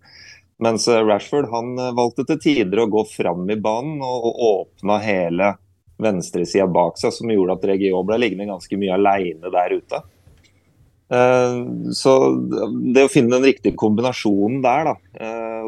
[0.62, 4.44] Mens eh, Rashford han eh, valgte til tider å gå fram i banen og, og
[4.52, 5.56] åpna hele
[5.98, 10.04] venstresida bak seg, som gjorde at Regio ble liggende ganske mye aleine der ute.
[11.96, 12.12] Så
[12.92, 14.94] det å finne den riktige kombinasjonen der, da,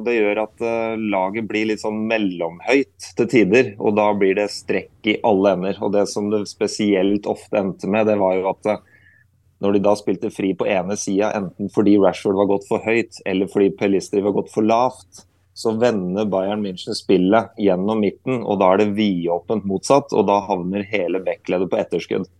[0.01, 3.75] og det gjør at eh, laget blir litt sånn mellomhøyt til tider.
[3.79, 5.81] Og da blir det strekk i alle ender.
[5.85, 8.85] Og det som det spesielt ofte endte med, det var jo at eh,
[9.61, 13.21] når de da spilte fri på ene sida, enten fordi Rashford var gått for høyt
[13.29, 18.63] eller fordi Pelistri var gått for lavt, så vender Bayern München spillet gjennom midten, og
[18.63, 20.15] da er det vidåpent motsatt.
[20.17, 22.31] Og da havner hele backleddet på etterskudd.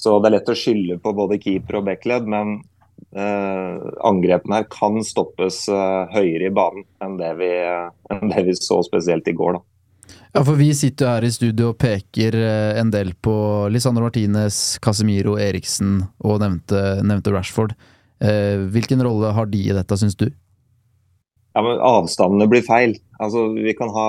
[0.00, 2.60] Så det er lett å skylde på både keeper og backledd, men
[4.06, 7.50] angrepene her kan stoppes eh, høyere i banen enn det, vi,
[8.12, 9.58] enn det vi så spesielt i går.
[9.58, 9.64] da.
[10.30, 13.34] Ja, for vi sitter her i studio og peker eh, en del på
[13.72, 17.74] Lisandro Martinez, Casemiro, Eriksen og nevnte, nevnte Rashford.
[18.22, 20.28] Eh, hvilken rolle har de i dette, syns du?
[21.56, 22.94] Ja, men Avstandene blir feil.
[23.18, 24.08] Altså, Vi kan ha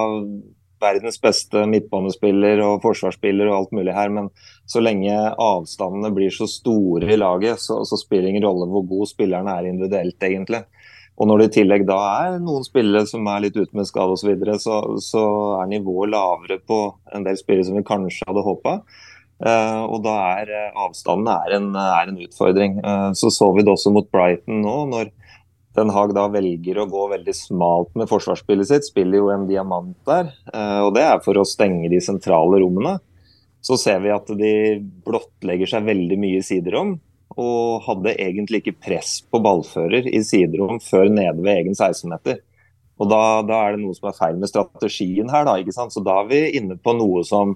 [0.81, 4.29] verdens beste midtbanespiller og forsvarsspiller og alt mulig her, men
[4.69, 8.87] så lenge avstandene blir så store i laget, så, så spiller det ingen rolle hvor
[8.89, 10.63] god spilleren er individuelt, egentlig.
[11.21, 14.15] Og når det i tillegg da er noen spillere som er litt ute med skade
[14.15, 15.23] osv., så, videre, så så
[15.59, 16.81] er nivået lavere på
[17.13, 18.79] en del spillere som vi kanskje hadde håpa.
[19.41, 22.77] Uh, og da er eh, avstanden er en, er en utfordring.
[22.85, 25.09] Uh, så så vi det også mot Brighton nå, når
[25.77, 28.87] Den Haag da velger å gå veldig smalt med forsvarsspillet sitt.
[28.89, 32.97] Spiller jo en diamant der, eh, og det er for å stenge de sentrale rommene.
[33.61, 34.53] Så ser vi at de
[35.05, 36.95] blottlegger seg veldig mye i siderom
[37.39, 42.41] og hadde egentlig ikke press på ballfører i siderom før nede ved egen 16-meter.
[42.99, 45.55] Og da, da er det noe som er feil med strategien her, da.
[45.57, 45.93] ikke sant?
[45.93, 47.55] Så da er vi inne på noe som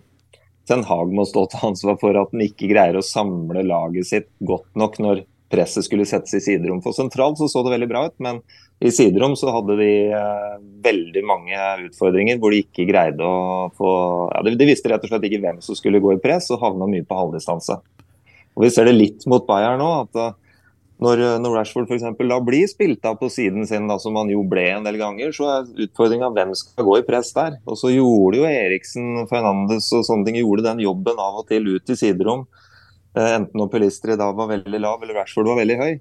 [0.65, 4.31] Ten Hag må stå til ansvar for at han ikke greier å samle laget sitt
[4.41, 6.83] godt nok når presset skulle settes i siderom.
[6.83, 8.43] For sentralt så så det veldig bra ut, men
[8.83, 13.91] i siderom så hadde de eh, veldig mange utfordringer hvor de ikke greide å få
[14.33, 16.63] ja, de, de visste rett og slett ikke hvem som skulle gå i press, og
[16.63, 17.79] havna mye på halvdistanse.
[18.55, 19.91] Og Vi ser det litt mot Bayern nå.
[20.03, 20.33] at eh,
[21.03, 24.29] når, når Rashford for eksempel, da blir spilt av på siden sin, da, som han
[24.31, 27.57] jo ble en del ganger, så er utfordringa hvem skal gå i press der.
[27.67, 31.67] Og så gjorde jo Eriksen, Fernandes og sånne ting gjorde den jobben av og til
[31.67, 32.45] ut i siderom.
[33.15, 35.93] Eh, enten om Pelistri da var veldig lav eller Rashford var veldig høy.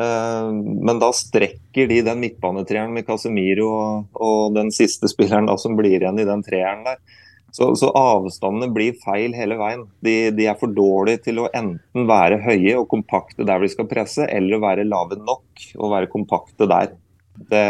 [0.00, 0.50] Eh,
[0.88, 5.76] Men da strekker de den midtbanetreeren med Casemiro og, og den siste spilleren da som
[5.78, 7.02] blir igjen i den treeren der.
[7.50, 9.84] Så, så avstandene blir feil hele veien.
[10.06, 13.88] De, de er for dårlige til å enten være høye og kompakte der de skal
[13.90, 16.94] presse, eller å være lave nok og være kompakte der.
[17.40, 17.64] Det,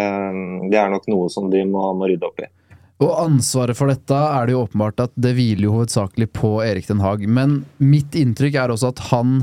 [0.72, 2.50] det er nok noe som de må, må rydde opp i.
[3.00, 6.88] Og ansvaret for dette er det jo åpenbart at det hviler jo hovedsakelig på Erik
[6.90, 7.24] Den Haag.
[7.24, 9.40] Men mitt inntrykk er også at han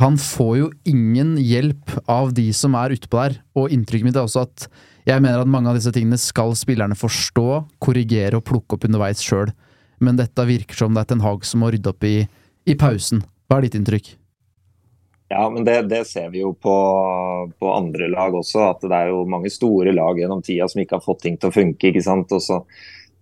[0.00, 3.34] han får jo ingen hjelp av de som er utpå der.
[3.52, 4.64] Og inntrykket mitt er også at
[5.04, 7.44] jeg mener at mange av disse tingene skal spillerne forstå,
[7.84, 9.52] korrigere og plukke opp underveis sjøl.
[10.00, 12.22] Men dette virker som det er Ten Hag som må rydde opp i,
[12.64, 13.20] i pausen.
[13.50, 14.14] Hva er ditt inntrykk?
[15.32, 16.76] Ja, men det, det ser vi jo på,
[17.58, 18.64] på, andre lag også.
[18.72, 21.52] At det er jo mange store lag gjennom tida som ikke har fått ting til
[21.52, 21.92] å funke.
[21.92, 22.34] ikke sant?
[22.34, 22.56] Og så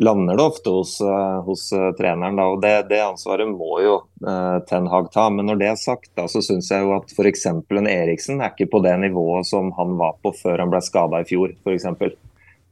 [0.00, 2.38] lander det ofte hos, uh, hos uh, treneren.
[2.40, 5.26] Da, og det, det, ansvaret må jo uh, Ten Hag ta.
[5.34, 7.44] Men når det er sagt, da, så syns jeg jo at f.eks.
[7.52, 11.20] en Eriksen er ikke på det nivået som han var på før han ble skada
[11.20, 11.90] i fjor, f.eks.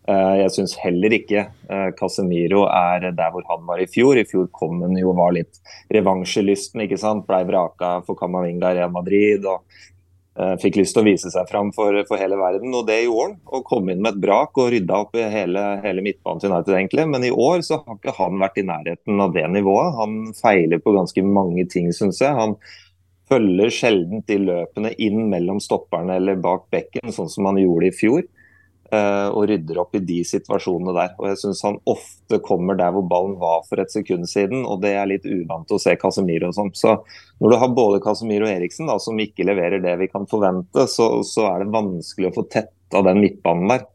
[0.06, 4.14] Eh, jeg syns heller ikke eh, Casemiro er der hvor han var i fjor.
[4.20, 5.58] I fjor kom han jo og var litt
[5.94, 7.26] revansjelysten, ikke sant.
[7.26, 9.46] Blei vraka for Camavinga i Real Madrid.
[9.50, 9.66] og
[10.38, 13.32] uh, Fikk lyst til å vise seg fram for, for, hele verden, og det gjorde
[13.32, 13.36] han.
[13.50, 16.78] Og kom inn med et brak og rydda opp i hele, hele midtbanen til United,
[16.78, 17.08] egentlig.
[17.10, 19.94] Men i år så har ikke han vært i nærheten av det nivået.
[19.98, 22.30] Han feiler på ganske mange ting, syns jeg.
[22.38, 22.54] Han
[23.26, 27.96] følger sjelden de løpene inn mellom stopperne eller bak bekken, sånn som han gjorde i
[28.04, 28.22] fjor.
[28.86, 31.14] Uh, og rydder opp i de situasjonene der.
[31.18, 34.78] Og jeg syns han ofte kommer der hvor ballen var for et sekund siden, og
[34.84, 36.70] det er litt uvant å se Casemiro som.
[36.70, 36.94] Så
[37.42, 40.86] når du har både Casemiro og Eriksen da, som ikke leverer det vi kan forvente,
[40.92, 43.86] så, så er det vanskelig å få tetta den midtbanen der.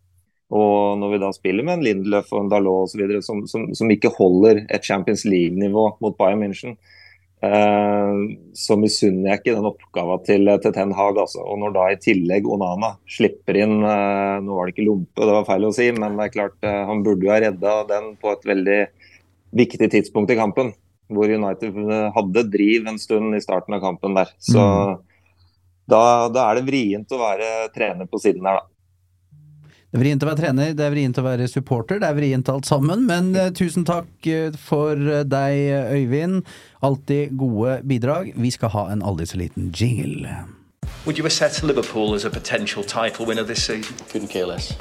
[0.51, 3.05] Og når vi da spiller med en Lindlöf og en Dalot osv.
[3.23, 6.99] Som, som, som ikke holder et Champions League-nivå mot Bayern München, Eh,
[7.41, 11.17] så misunner jeg ikke den oppgaven til, til, Ten Hag.
[11.23, 11.41] Altså.
[11.41, 15.33] Og når da i tillegg Onana slipper inn eh, Nå var det ikke Lompe, det
[15.33, 18.11] var feil å si, men det er klart eh, han burde jo ha redda den
[18.21, 18.79] på et veldig
[19.57, 20.73] viktig tidspunkt i kampen.
[21.11, 21.79] Hvor United
[22.15, 24.29] hadde driv en stund i starten av kampen der.
[24.39, 25.01] Så mm.
[25.91, 28.70] da, da, er det vrient å være trener på siden der, da.
[29.91, 32.47] Det er vrient å være trener, det er vrient å være supporter, det er vrient
[32.47, 33.01] alt sammen.
[33.09, 36.45] Men uh, tusen takk uh, for uh, deg, Øyvind.
[36.79, 38.29] Alltid gode bidrag.
[38.39, 40.31] Vi skal ha en aldri så liten jingle.
[41.03, 43.97] Would you assess Liverpool as a potential title winner this season?
[44.07, 44.71] Couldn't care less.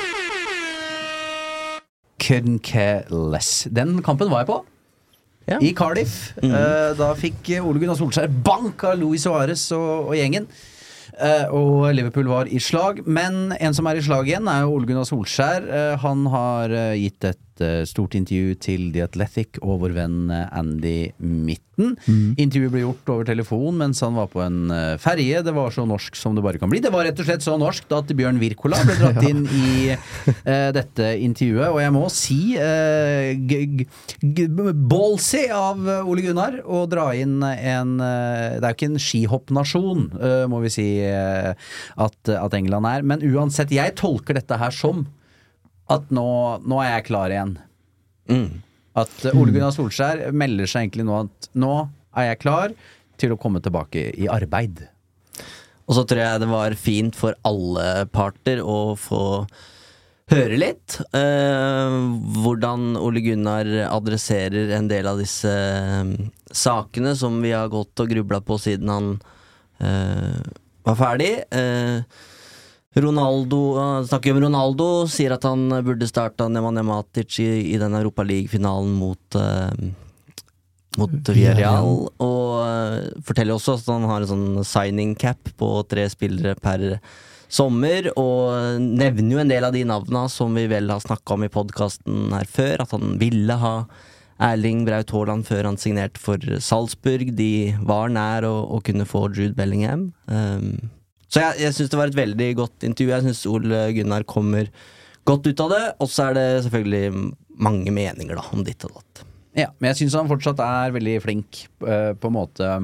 [2.22, 3.66] Couldn't care less.
[3.66, 4.62] Den kampen var jeg på.
[5.50, 5.58] Ja.
[5.58, 6.36] I Cardiff.
[6.38, 6.54] Mm.
[6.94, 10.46] da fikk Ole Gunnar Solskjær bank av Louis Suárez og, og gjengen.
[11.20, 13.02] Eh, og Liverpool var i slag.
[13.04, 15.66] Men en som er i slag igjen, er Ole Gunnar Solskjær.
[15.68, 17.40] Eh, han har eh, gitt et
[17.88, 21.96] stort intervju til The Athletic og vår venn Andy Mitten.
[22.04, 22.34] Mm.
[22.40, 24.68] Intervjuet ble gjort over telefon mens han var på en
[25.00, 25.40] ferje.
[25.44, 26.82] Det var så norsk som det bare kan bli.
[26.84, 30.70] Det var rett og slett så norsk at Bjørn Wirkola ble dratt inn i uh,
[30.76, 31.70] dette intervjuet.
[31.70, 33.32] Og jeg må si uh,
[34.92, 40.06] ballsy av Ole Gunnar å dra inn en uh, Det er jo ikke en skihoppnasjon,
[40.20, 40.88] uh, må vi si
[41.20, 41.54] Eh,
[41.96, 43.06] at, at, England er.
[43.06, 45.06] Men uansett, jeg tolker dette her som
[45.90, 46.29] at nå,
[46.62, 47.57] nå er jeg klar igjen.
[48.31, 48.62] Mm.
[49.00, 51.74] At eh, Ole Gunnar Solskjær melder seg egentlig nå at nå
[52.18, 52.74] er jeg klar
[53.20, 54.85] til å komme tilbake i arbeid.
[55.90, 59.22] Og så tror jeg det var fint for alle parter å få
[60.31, 61.96] høre litt eh,
[62.44, 66.12] hvordan Ole Gunnar adresserer en del av disse eh,
[66.55, 69.09] sakene som vi har gått og grubla på siden han
[69.83, 70.38] eh,
[70.87, 71.33] var ferdig.
[71.50, 72.07] Eh,
[72.98, 77.94] Ronaldo uh, snakker om Ronaldo, sier at han burde starta Nemanja Matic i, i den
[77.94, 79.70] Europa League-finalen mot uh,
[80.98, 86.09] mot Villarreal, og uh, forteller også at han har en sånn signing cap på tre
[86.11, 86.98] spillere per
[87.50, 91.46] sommer, og nevner jo en del av de navna som vi vel har snakka om
[91.46, 93.74] i podkasten her før, at han ville ha
[94.40, 97.35] Erling Braut Haaland før han signerte for Salzburg.
[97.37, 100.09] De var nær å, å kunne få Jude Bellingham.
[100.26, 100.88] Um,
[101.30, 103.12] så jeg, jeg syns det var et veldig godt intervju.
[103.14, 104.70] Jeg syns Ole Gunnar kommer
[105.28, 105.84] godt ut av det.
[106.02, 107.12] Og så er det selvfølgelig
[107.62, 109.22] mange meninger da, om ditt og datt.
[109.58, 112.74] Ja, men jeg syns han fortsatt er veldig flink uh, på en måte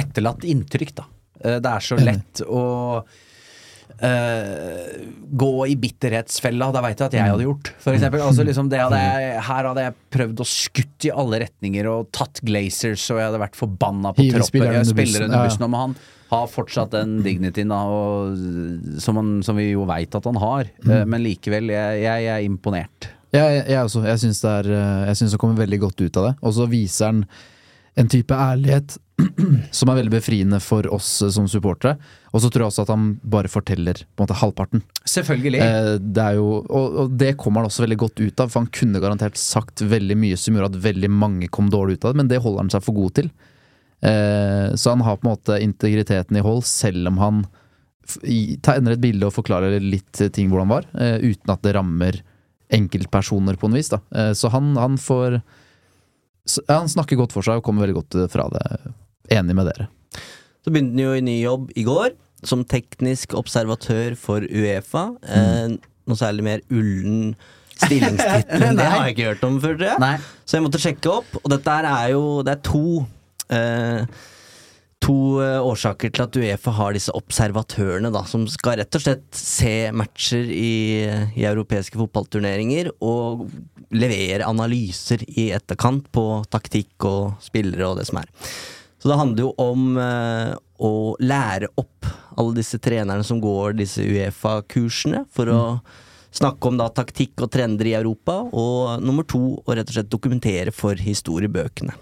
[0.00, 1.08] Etterlatt inntrykk, da.
[1.40, 2.62] Uh, det er så lett å
[4.00, 6.70] Uh, gå i bitterhetsfella.
[6.72, 8.22] Da veit jeg at jeg hadde gjort, for eksempel.
[8.24, 12.40] Altså, liksom, hadde jeg, her hadde jeg prøvd å skutt i alle retninger og tatt
[12.46, 14.38] Glazers, og jeg hadde vært forbanna på troppen.
[14.78, 15.98] Jeg spiller under bussen, om han
[16.30, 18.42] har fortsatt den dignityen da, og,
[19.02, 20.70] som, han, som, vi jo veit at han har.
[20.84, 20.90] Mm.
[20.90, 23.10] Uh, men likevel, jeg, jeg, er imponert.
[23.34, 24.04] Jeg, jeg også.
[24.06, 26.34] Jeg syns det, er, eh, jeg synes han kommer veldig godt ut av det.
[26.42, 27.24] Og så viser han
[27.98, 28.96] en type ærlighet
[29.76, 31.96] som er veldig befriende for oss som supportere.
[32.30, 34.82] Og så tror jeg også at han bare forteller på en måte halvparten.
[35.02, 35.62] Selvfølgelig.
[35.62, 38.62] Eh, det er jo, og, og, det kommer han også veldig godt ut av, for
[38.62, 42.14] han kunne garantert sagt veldig mye som gjorde at veldig mange kom dårlig ut av
[42.14, 43.30] det, men det holder han seg for god til.
[44.00, 47.42] Eh, så han har på en måte integriteten i hold, selv om han
[48.64, 52.22] tegner et bilde og forklarer litt ting hvordan han var, eh, uten at det rammer
[52.74, 53.92] enkeltpersoner på noe vis.
[53.92, 54.00] Da.
[54.14, 55.40] Eh, så han, han får
[56.66, 58.64] han snakker godt for seg og kommer veldig godt fra det.
[59.36, 59.86] Enig med dere.
[60.64, 62.10] Så begynte han jo i ny jobb i går,
[62.42, 65.04] som teknisk observatør for Uefa.
[65.20, 65.76] Mm.
[66.08, 67.34] Noe særlig mer ullen
[67.80, 70.20] stillingstittel det har jeg ikke hørt om før, tror jeg.
[70.44, 72.84] Så jeg måtte sjekke opp, og dette er jo Det er to
[75.00, 79.28] to eh, årsaker til at Uefa har disse observatørene, da, som skal rett og slett
[79.36, 80.74] se matcher i,
[81.34, 83.46] i europeiske fotballturneringer og
[83.96, 88.28] levere analyser i etterkant på taktikk og spillere og det som er.
[89.00, 90.92] Så det handler jo om eh, å
[91.24, 95.62] lære opp alle disse trenerne som går disse Uefa-kursene, for å
[96.32, 98.36] Snakke om da taktikk og trender i Europa.
[98.54, 101.96] Og nummer to, å rett og slett dokumentere for historiebøkene.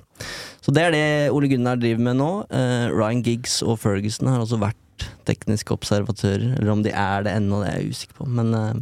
[0.60, 2.30] Så det er det Ole Gunnar driver med nå.
[2.52, 6.56] Uh, Ryan Giggs og Ferguson har også vært tekniske observatører.
[6.58, 8.26] Eller om de er det ennå, det er jeg usikker på.
[8.36, 8.74] Men uh,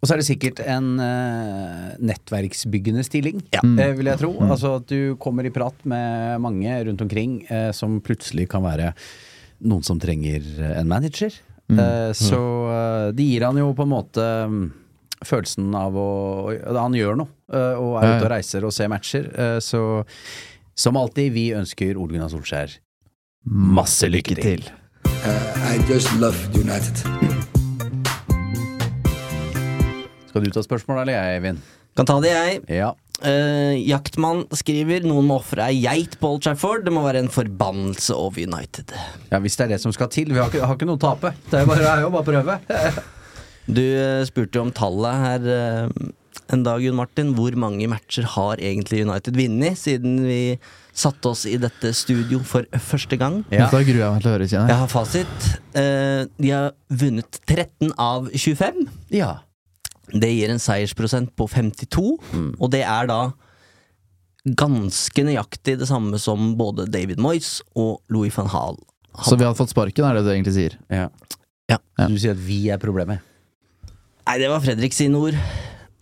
[0.00, 3.62] Og så er det sikkert en uh, nettverksbyggende stilling, Ja.
[3.62, 4.32] uh, vil jeg tro.
[4.48, 8.90] Altså at du kommer i prat med mange rundt omkring uh, som plutselig kan være
[9.64, 10.42] noen som trenger
[10.74, 11.32] en manager.
[11.80, 14.64] Eh, så uh, det gir han jo på en måte um,
[15.24, 16.08] følelsen av å
[16.76, 19.30] Han gjør noe, uh, og er ute og reiser og ser matcher.
[19.34, 20.04] eh, så
[20.74, 22.72] som alltid, vi ønsker Ole Gunnar Solskjær
[23.46, 24.64] masse lykke til.
[25.06, 27.04] Uh, I just love United.
[30.28, 31.62] Skal du ta spørsmål, eller jeg, Eivind?
[31.94, 32.62] kan ta det, jeg.
[32.74, 32.90] Ja.
[33.24, 36.84] Eh, jaktmann skriver noen må ofre ei geit på Old Trafford.
[36.84, 38.92] Det må være en forbannelse over United.
[39.30, 40.32] ja, hvis det er det som skal til.
[40.34, 41.32] Vi har ikke, har ikke noe å tape.
[41.50, 42.58] Det er, bare, det er jo bare å prøve.
[43.64, 45.46] Du uh, spurte jo om tallet her
[45.88, 46.10] uh,
[46.52, 47.30] en dag, Jon Martin.
[47.38, 50.58] Hvor mange matcher har egentlig United vunnet siden vi
[50.94, 53.40] satte oss i dette studio for første gang?
[53.48, 53.70] Ja.
[53.72, 54.82] Da gruer jeg meg til å høre, kjenner Jeg jeg.
[54.84, 55.48] har fasit.
[55.80, 58.84] Eh, de har vunnet 13 av 25.
[59.16, 59.32] Ja.
[60.12, 62.04] Det gir en seiersprosent på 52,
[62.60, 63.20] og det er da
[64.44, 68.76] ganske nøyaktig det samme som både David Moyes og Louis van Hal.
[69.24, 70.74] Så vi hadde fått sparken, er det du egentlig sier?
[70.92, 71.06] Ja.
[71.70, 71.78] Ja.
[71.96, 72.08] Ja.
[72.10, 73.22] Du sier at vi er problemet.
[74.24, 75.38] Nei, det var Fredrik sine ord.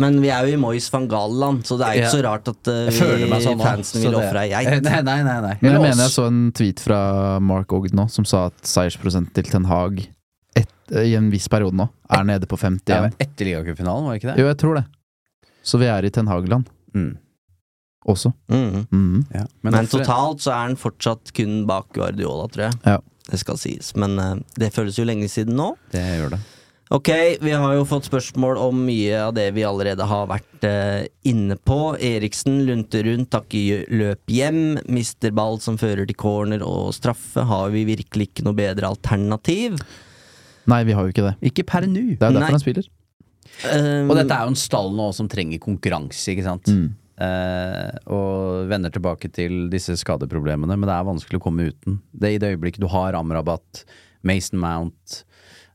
[0.01, 2.15] Men vi er jo i Moyes van Gaal-land, så det er ikke Ja.
[2.15, 4.83] så rart at uh, meg vi sånn fansen vil ofre ei geit.
[4.83, 5.37] Nei, nei, nei.
[5.45, 5.53] nei.
[5.61, 6.99] Men jeg mener jeg så en tweet fra
[7.45, 10.01] Mark Ogden nå, som sa at seiersprosent til Ten Hag
[10.91, 12.91] i en viss periode nå er nede på 51.
[12.91, 14.43] Ja, Etter ligacupfinalen, var det ikke det?
[14.43, 14.85] Jo, jeg tror det.
[15.63, 16.69] Så vi er i Ten Hageland.
[16.95, 17.17] Mm.
[18.05, 18.33] også.
[18.51, 18.87] Mm.
[18.91, 19.27] Mhm.
[19.33, 19.47] Ja.
[19.63, 22.81] Men, men totalt så er han fortsatt kun bak Guardiola, tror jeg.
[22.85, 22.99] Ja.
[23.31, 23.95] Det skal sies.
[23.97, 25.73] Men uh, det føles jo lenge siden nå.
[25.95, 26.41] Det gjør det.
[26.93, 27.09] Ok,
[27.41, 31.57] vi har jo fått spørsmål om mye av det vi allerede har vært uh, inne
[31.57, 31.95] på.
[31.97, 37.47] Eriksen lunter rundt, takker løp hjem, mister ball som fører til corner og straffe.
[37.49, 39.79] Har vi virkelig ikke noe bedre alternativ?
[40.71, 41.37] Nei, vi har jo ikke det.
[41.51, 42.05] Ikke per nå.
[42.15, 42.43] Det er jo Nei.
[42.43, 42.91] derfor han spiller.
[43.67, 46.71] Um, Og dette er jo en stall nå som trenger konkurranse, ikke sant.
[46.71, 46.91] Mm.
[47.23, 52.01] Uh, og vender tilbake til disse skadeproblemene, men det er vanskelig å komme uten.
[52.11, 53.85] Det er I det øyeblikket du har Amrabat,
[54.27, 55.23] Mason Mount,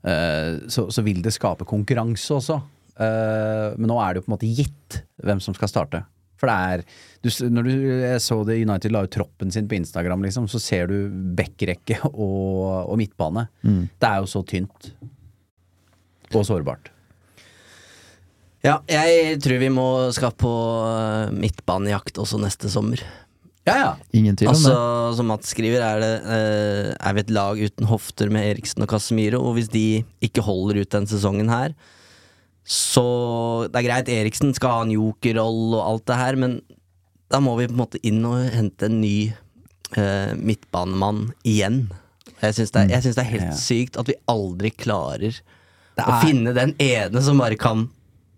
[0.07, 2.59] uh, så, så vil det skape konkurranse også.
[2.97, 6.03] Uh, men nå er det jo på en måte gitt hvem som skal starte.
[6.37, 6.83] For det er
[7.25, 10.61] du, Når du jeg så det United la ut troppen sin på Instagram, liksom, så
[10.61, 10.97] ser du
[11.37, 13.47] backrekke og, og midtbane.
[13.63, 14.91] Det er jo så tynt.
[16.35, 16.91] Og sårbart.
[18.65, 20.49] Ja, jeg tror vi må skal på
[20.89, 22.99] eh, midtbanejakt også neste sommer.
[23.67, 23.91] Ja, ja.
[24.15, 25.17] Ingen tvil om Altså, det.
[25.19, 28.89] som Mats skriver, er, det, eh, er vi et lag uten hofter med Eriksen og
[28.91, 29.85] Casemiro, og hvis de
[30.23, 31.75] ikke holder ut den sesongen her,
[32.67, 33.03] så
[33.71, 36.57] Det er greit, Eriksen skal ha en jokerroll og alt det her, men
[37.31, 39.33] da må vi på en måte inn og hente en ny
[39.95, 41.85] eh, midtbanemann igjen.
[42.41, 43.55] Jeg syns det, synes det er helt Ja.
[43.59, 45.39] sykt at vi aldri klarer
[45.97, 47.87] å finne den ene som bare kan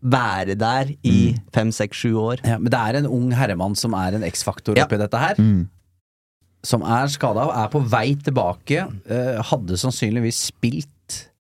[0.02, 2.40] være der i fem, seks, sju år.
[2.46, 4.86] Ja, men det er en ung herremann som er en X-faktor Ja.
[4.86, 5.36] oppi dette her.
[5.36, 5.68] Mm.
[6.64, 8.86] Som er skada og er på vei tilbake.
[9.10, 10.88] eh, hadde sannsynligvis spilt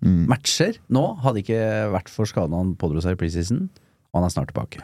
[0.05, 0.25] Mm.
[0.31, 1.03] matcher nå.
[1.23, 1.61] Hadde ikke
[1.95, 3.67] vært for skaden han pådro seg i preseason.
[4.09, 4.81] Og han er snart tilbake.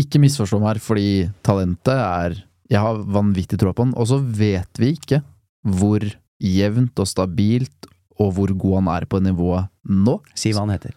[0.00, 1.08] Ikke misforstå meg her, fordi
[1.44, 2.40] talentet er
[2.72, 5.18] Jeg har vanvittig tro på han, og så vet vi ikke
[5.60, 6.06] hvor
[6.40, 10.16] jevnt og stabilt og hvor god han er på nivået nå.
[10.34, 10.94] Si hva han heter.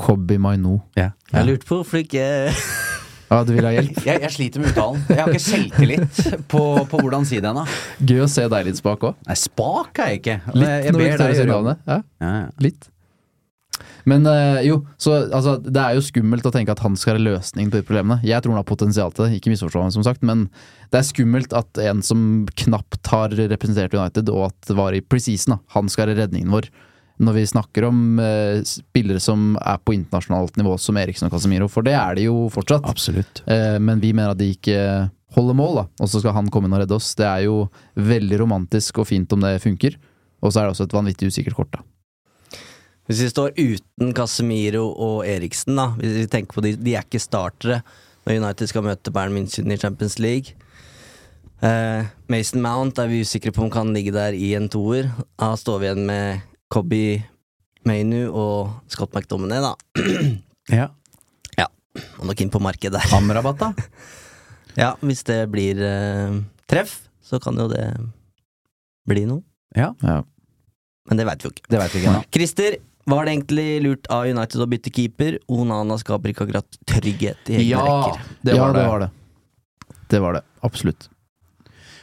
[0.00, 0.80] Kobi Maino.
[0.98, 1.12] Ja.
[1.32, 2.24] Jeg lurte på hvorfor ikke
[3.30, 3.98] Ja, du vil ha hjelp?
[4.08, 5.02] Jeg, jeg sliter med uttalen.
[5.06, 7.62] Jeg har ikke selvtillit på, på hvordan si det ennå.
[8.02, 9.20] Gøy å se deg litt spak òg.
[9.28, 10.38] Nei, spak er jeg ikke.
[10.58, 11.84] Litt jeg når ber deg gjøre navnet.
[11.86, 12.48] Ja, Ja, ja.
[12.66, 12.90] litt.
[14.08, 17.26] Men øh, jo, så altså, det er jo skummelt å tenke at han skal være
[17.28, 18.18] løsningen på de problemene.
[18.26, 20.46] Jeg tror han har potensial til det, ikke misforstå meg som sagt, men
[20.90, 22.22] det er skummelt at en som
[22.64, 26.70] knapt har representert United, og at det var i preseason, han skal være redningen vår.
[27.20, 31.68] Når vi snakker om eh, spillere som er på internasjonalt nivå, som Eriksen og Casemiro,
[31.68, 32.88] for det er de jo fortsatt.
[32.88, 33.42] Absolutt.
[33.44, 34.78] Eh, men vi mener at de ikke
[35.36, 35.84] holder mål, da.
[36.00, 37.12] Og så skal han komme inn og redde oss.
[37.18, 37.66] Det er jo
[38.00, 39.98] veldig romantisk og fint om det funker.
[40.40, 41.84] Og så er det også et vanvittig usikkert kort, da.
[43.10, 47.02] Hvis vi står uten Casemiro og Eriksen, da Hvis vi tenker på de, de er
[47.02, 47.80] ikke startere
[48.22, 50.54] når United skal møte Bayern München i Champions League.
[51.60, 55.10] Uh, Mason Mount er vi usikre på om kan ligge der i en toer.
[55.40, 57.20] Da står vi igjen med Cobby
[57.88, 59.74] Mainu og Scott McDominay, da.
[60.80, 60.88] Ja.
[62.20, 63.14] Og nok inn på markedet der.
[63.16, 63.72] Amrabat, da?
[64.78, 66.36] Ja, hvis det blir eh,
[66.70, 66.92] treff,
[67.26, 67.82] så kan jo det
[69.10, 69.42] bli noe.
[69.76, 70.20] Ja, Ja.
[71.10, 71.64] Men det veit vi jo ikke.
[71.72, 72.22] det vet vi ikke ennå.
[72.30, 72.76] Christer,
[73.10, 75.38] Var det egentlig lurt av United å bytte keeper?
[75.50, 78.20] Onana skaper ikke akkurat trygghet i egne Ja, rekker.
[78.46, 78.82] det ja, var det.
[78.84, 79.08] det var det.
[80.14, 80.42] Det var det.
[80.62, 81.08] Absolutt.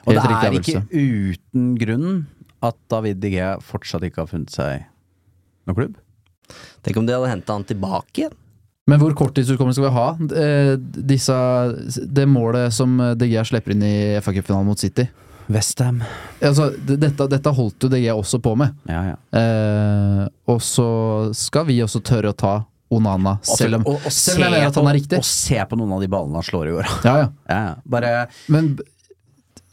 [0.03, 2.09] Og det Helt er ikke uten grunn
[2.65, 4.85] at David De Gea fortsatt ikke har funnet seg
[5.67, 5.95] noen klubb.
[6.85, 8.35] Tenk om de hadde henta han tilbake igjen.
[8.87, 10.41] Men hvor korttidshukommelse skal vi ha?
[10.41, 10.73] Eh,
[11.11, 11.35] Disse,
[12.07, 15.09] det målet som De Gea slipper inn i FA Cup-finalen mot City
[15.51, 16.01] Westham.
[16.43, 18.73] altså, dette, dette holdt jo De Gea også på med.
[18.87, 19.19] Ja, ja.
[19.39, 20.87] Eh, og så
[21.35, 22.55] skal vi også tørre å ta
[22.87, 25.17] Onana, selv om, og, og, selv om jeg mener at han er riktig.
[25.19, 26.91] Og se på noen av de ballene han slår i går.
[27.03, 27.25] Ja, ja.
[27.51, 27.73] Ja, ja.
[27.83, 28.11] Bare
[28.51, 28.77] Men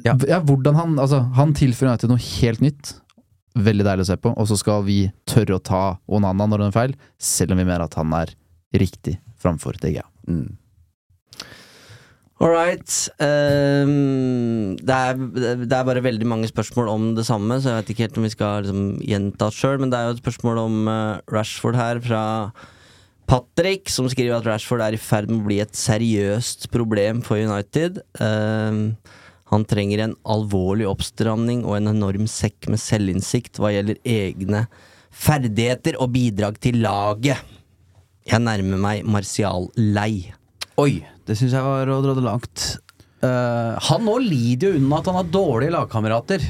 [0.05, 0.17] Ja.
[0.29, 0.41] ja.
[0.45, 2.97] hvordan han Altså, han tilfører United noe helt nytt.
[3.55, 4.35] Veldig deilig å se på.
[4.35, 4.99] Og så skal vi
[5.31, 8.35] tørre å ta Onana når den er feil, selv om vi mener at han er
[8.75, 10.07] riktig framfor DGA.
[10.29, 10.61] mm.
[12.43, 12.91] All right.
[13.23, 15.15] Um, det, er,
[15.63, 18.27] det er bare veldig mange spørsmål om det samme, så jeg vet ikke helt om
[18.27, 21.79] vi skal liksom, gjenta det sjøl, men det er jo et spørsmål om uh, Rashford
[21.79, 22.25] her fra
[23.31, 27.41] Patrick, som skriver at Rashford er i ferd med å bli et seriøst problem for
[27.41, 28.03] United.
[28.21, 28.83] Ehm,
[29.55, 34.65] han trenger en alvorlig oppstramning og en enorm sekk med selvinnsikt hva gjelder egne
[35.15, 37.39] ferdigheter og bidrag til laget.
[38.25, 40.33] Jeg nærmer meg Martial lei.
[40.81, 42.67] Oi, det syns jeg var å dra det langt.
[43.25, 46.45] Uh, han nå lider jo unna at han har dårlige lagkamerater.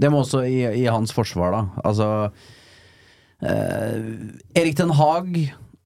[0.00, 1.62] Det må også i, i hans forsvar, da.
[1.86, 2.08] Altså
[3.44, 3.96] uh,
[4.56, 5.30] Erik Den Haag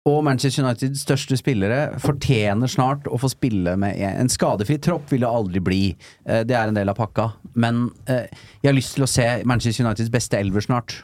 [0.05, 5.07] og Manchester Uniteds største spillere fortjener snart å få spille med en skadefri tropp.
[5.13, 5.83] Vil det aldri bli.
[6.29, 7.31] Eh, det er en del av pakka.
[7.57, 8.27] Men eh,
[8.61, 10.99] jeg har lyst til å se Manchester Uniteds beste elver snart.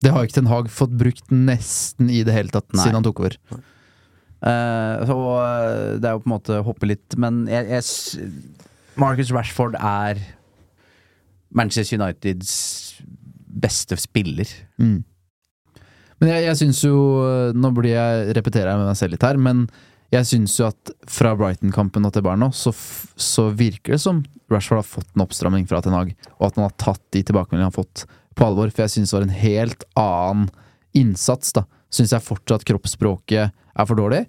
[0.00, 2.80] Det har ikke Ten Hag fått brukt nesten i det hele tatt Nei.
[2.80, 3.36] siden han tok over.
[3.50, 5.20] Eh, så
[6.00, 8.32] det er jo på en måte å hoppe litt, men jeg, jeg
[9.00, 10.24] Marcus Rashford er
[11.52, 12.56] Manchester Uniteds
[13.60, 14.48] beste spiller.
[14.80, 15.02] Mm.
[16.20, 16.96] Men jeg, jeg syns jo
[17.56, 19.64] Nå blir jeg repeterer jeg med meg selv litt her, men
[20.10, 22.72] jeg syns jo at fra Brighton-kampen og til Bayern nå, så,
[23.14, 26.10] så virker det som Rashford har fått en oppstramming fra Ten Hag,
[26.40, 28.72] og at han har tatt de tilbakemeldingene han har fått, på alvor.
[28.74, 30.48] For jeg syns det var en helt annen
[30.98, 31.62] innsats, da.
[31.94, 34.24] Syns jeg fortsatt kroppsspråket er for dårlig.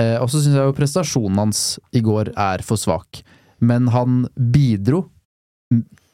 [0.00, 1.62] Eh, og så syns jeg jo prestasjonen hans
[1.92, 3.20] i går er for svak.
[3.60, 5.04] Men han bidro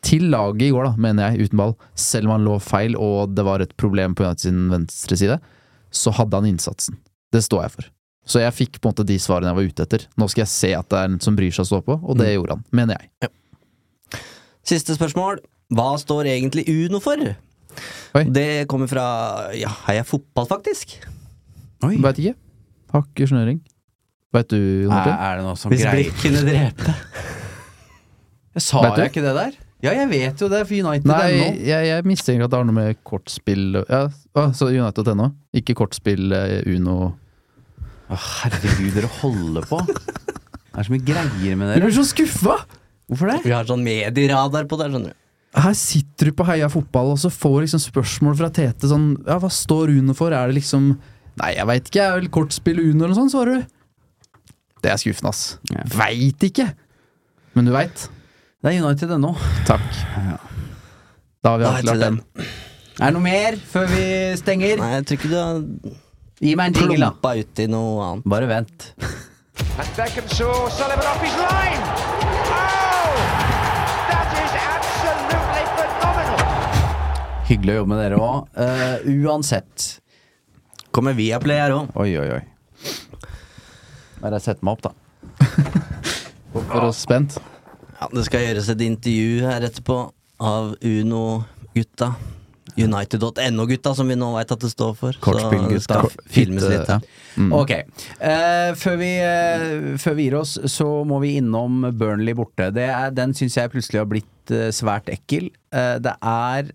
[0.04, 1.74] til laget i går, da, mener jeg, uten ball.
[1.98, 5.38] Selv om han lå feil og det var et problem på United sin venstre side,
[5.94, 6.98] så hadde han innsatsen.
[7.34, 7.90] Det står jeg for.
[8.24, 10.04] Så jeg fikk på en måte de svarene jeg var ute etter.
[10.20, 12.16] Nå skal jeg se at det er en som bryr seg å stå på, og
[12.20, 13.32] det gjorde han, mener jeg.
[14.64, 15.42] Siste spørsmål.
[15.74, 17.20] Hva står egentlig Uno for?
[18.14, 18.22] Oi.
[18.32, 19.04] Det kommer fra
[19.58, 20.96] ja, Heia Fotball, faktisk.
[21.84, 21.96] Oi.
[22.04, 22.36] Veit ikke.
[22.94, 23.58] Har ikke snøring.
[24.34, 25.14] Veit du, Er, Martin?
[25.14, 26.94] er det noe som Hvis greier blikk kunne drepe.
[28.54, 29.00] Jeg Sa Vet du?
[29.02, 29.54] jeg ikke det der?
[29.84, 31.48] Ja, jeg vet jo det, for United Nei, ennå.
[31.68, 35.28] jeg, jeg mistenker at det har noe med kortspill Ja, ah, så United.no.
[35.60, 36.96] Ikke kortspill eh, Uno
[38.08, 39.80] Å, herregud, dere holder på.
[39.84, 41.80] Det er så mye greier med dere.
[41.80, 42.56] Du blir så skuffa!
[43.08, 43.38] Hvorfor det?
[43.44, 45.20] Vi har sånn medieradar på det, skjønner du.
[45.54, 49.36] Her sitter du på Heia fotball, og så får liksom spørsmål fra Tete sånn Ja,
[49.38, 50.34] hva står Uno for?
[50.34, 50.94] Er det liksom
[51.38, 54.50] Nei, jeg veit ikke, er vel kortspill Uno eller noe sånt, svarer du.
[54.84, 55.56] Det er skuffende, ass.
[55.72, 55.86] Ja.
[55.96, 56.68] Veit ikke!
[57.54, 58.08] Men du veit.
[58.64, 59.34] Det er United ennå.
[59.68, 59.82] Takk.
[61.44, 62.14] Da har vi avklart den.
[62.96, 64.06] Er det noe mer før vi
[64.40, 64.80] stenger?
[64.80, 65.60] Nei, jeg tror ikke du har
[66.44, 67.34] Gi meg en jingle, da.
[67.36, 68.24] uti noe annet.
[68.32, 68.88] Bare vent.
[69.76, 71.84] And Beckham saw Sullivan off his line.
[72.56, 73.20] Oh!
[74.08, 76.42] That is absolutely phenomenal.
[77.52, 79.08] Hyggelig å jobbe med dere òg.
[79.28, 79.88] uansett.
[80.88, 81.92] Kommer via play her òg.
[82.00, 82.44] Oi, oi, oi.
[84.24, 84.94] Bare sett meg opp, da.
[86.54, 87.36] For du spent.
[88.00, 89.98] Ja, det skal gjøres et intervju her etterpå
[90.44, 92.14] av Uno-gutta.
[92.74, 95.18] United.no-gutta, som vi nå veit at det står for.
[95.22, 96.00] Kortspillgutta.
[96.32, 96.88] Filmes litt.
[96.90, 96.98] Ja.
[97.38, 97.52] Mm.
[97.54, 97.72] Ok.
[98.18, 102.72] Uh, før, vi, uh, før vi gir oss, så må vi innom Burnley borte.
[102.74, 105.52] Det er, den syns jeg plutselig har blitt uh, svært ekkel.
[105.74, 106.68] Det er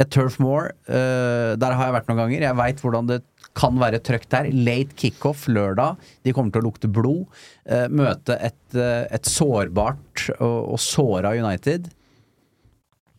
[0.00, 0.70] et Turf Moor.
[0.86, 2.44] der har jeg vært noen ganger.
[2.46, 3.16] Jeg veit hvordan det
[3.60, 4.50] kan være trøkt der.
[4.54, 6.00] Late kickoff lørdag.
[6.24, 7.26] De kommer til å lukte blod.
[7.68, 11.90] Eh, møte et, eh, et sårbart og, og såra United.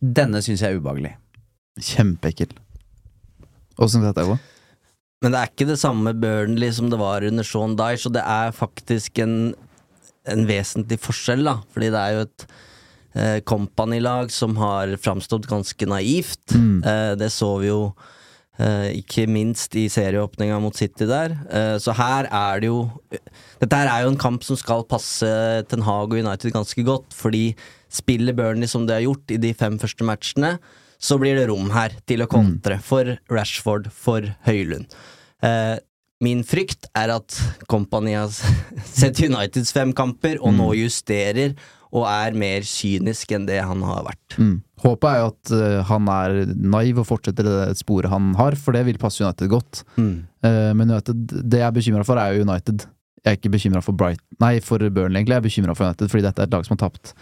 [0.02, 1.14] Denne syns jeg er ubehagelig.
[1.78, 2.56] Kjempeekkel.
[3.82, 4.38] Åssen vet jeg på?
[5.22, 8.24] Men det er ikke det samme Burnley som det var under Sean Dyche, og det
[8.26, 9.36] er faktisk en,
[10.26, 11.60] en vesentlig forskjell, da.
[11.70, 12.46] Fordi det er jo et
[13.14, 16.56] eh, company-lag som har framstått ganske naivt.
[16.56, 16.82] Mm.
[16.82, 17.84] Eh, det så vi jo
[18.92, 21.32] ikke minst i serieåpninga mot City der.
[21.48, 22.82] Eh, så her er det jo
[23.62, 25.28] Dette her er jo en kamp som skal passe
[25.70, 27.54] Ten Hag og United ganske godt, fordi
[27.92, 30.56] spiller Burnley som de har gjort i de fem første matchene,
[31.02, 34.92] så blir det rom her til å kontre for Rashford, for Høylund.
[35.42, 35.78] Eh,
[36.22, 37.38] min frykt er at
[37.70, 38.30] Company har
[39.00, 41.56] sett Uniteds fem kamper, og nå justerer
[41.92, 44.36] og er mer kynisk enn det han har vært.
[44.40, 44.54] Mm.
[44.82, 48.76] Håpet er jo at uh, han er naiv og fortsetter det sporet han har, for
[48.76, 49.82] det vil passe United godt.
[50.00, 52.86] Eh, men United, det jeg er bekymra for, er jo United.
[53.22, 55.36] Jeg er ikke bekymra for Bright Nei, for Burnley, egentlig.
[55.36, 57.12] Jeg er bekymra for United, fordi dette er et lag som har tapt.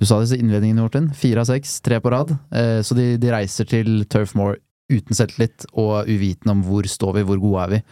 [0.00, 1.12] Du sa disse innledningene, Morten.
[1.14, 2.32] Fire av seks, tre på rad.
[2.50, 4.56] Uh, så de, de reiser til Turf Moor
[4.92, 7.84] uten selvtillit og uvitende om hvor står vi, hvor gode er vi.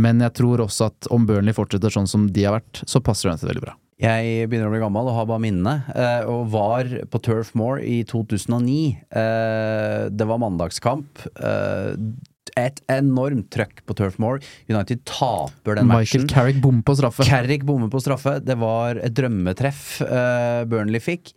[0.00, 3.32] Men jeg tror også at om Burnley fortsetter sånn som de har vært, så passer
[3.32, 3.74] United veldig bra.
[4.00, 5.74] Jeg begynner å bli gammel og har bare minnene.
[5.92, 8.96] Eh, og var på Turf Moor i 2009.
[9.12, 11.20] Eh, det var mandagskamp.
[11.36, 11.92] Eh,
[12.58, 14.40] et enormt trøkk på Turf Moor.
[14.72, 16.28] United taper den Michael matchen.
[16.32, 17.26] Carrick bom på straffe.
[17.28, 18.38] Carrick bommer på straffe.
[18.42, 21.34] Det var et drømmetreff eh, Burnley fikk.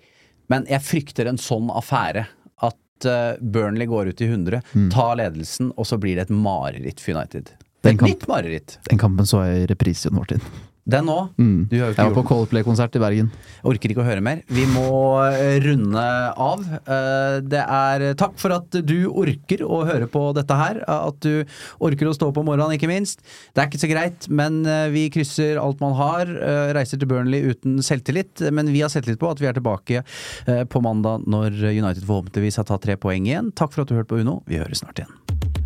[0.51, 2.25] Men jeg frykter en sånn affære.
[2.63, 3.07] At
[3.43, 4.89] Burnley går ut i 100, Mm.
[4.93, 7.51] tar ledelsen, og så blir det et mareritt for United.
[7.83, 8.77] Den Et kamp- nytt mareritt.
[8.87, 10.39] Den kampen så jeg i reprise, Jon Martin.
[10.83, 11.29] Den òg?
[11.39, 11.69] Mm.
[11.71, 13.29] Jeg var på Coldplay-konsert i Bergen.
[13.63, 14.41] Orker ikke å høre mer.
[14.51, 14.83] Vi må
[15.23, 16.03] eh, runde
[16.43, 16.65] av.
[16.83, 20.81] Eh, Det er takk for at du orker å høre på dette her.
[20.91, 21.45] At du
[21.79, 23.23] orker å stå på morgenen, ikke minst.
[23.55, 26.27] Det er ikke så greit, men eh, vi krysser alt man har.
[26.27, 28.43] eh, Reiser til Burnley uten selvtillit.
[28.51, 32.59] Men vi har selvtillit på at vi er tilbake eh, på mandag når United forhåpentligvis
[32.59, 33.53] har tatt tre poeng igjen.
[33.55, 34.41] Takk for at du hørte på Uno.
[34.51, 35.62] Vi høres snart igjen.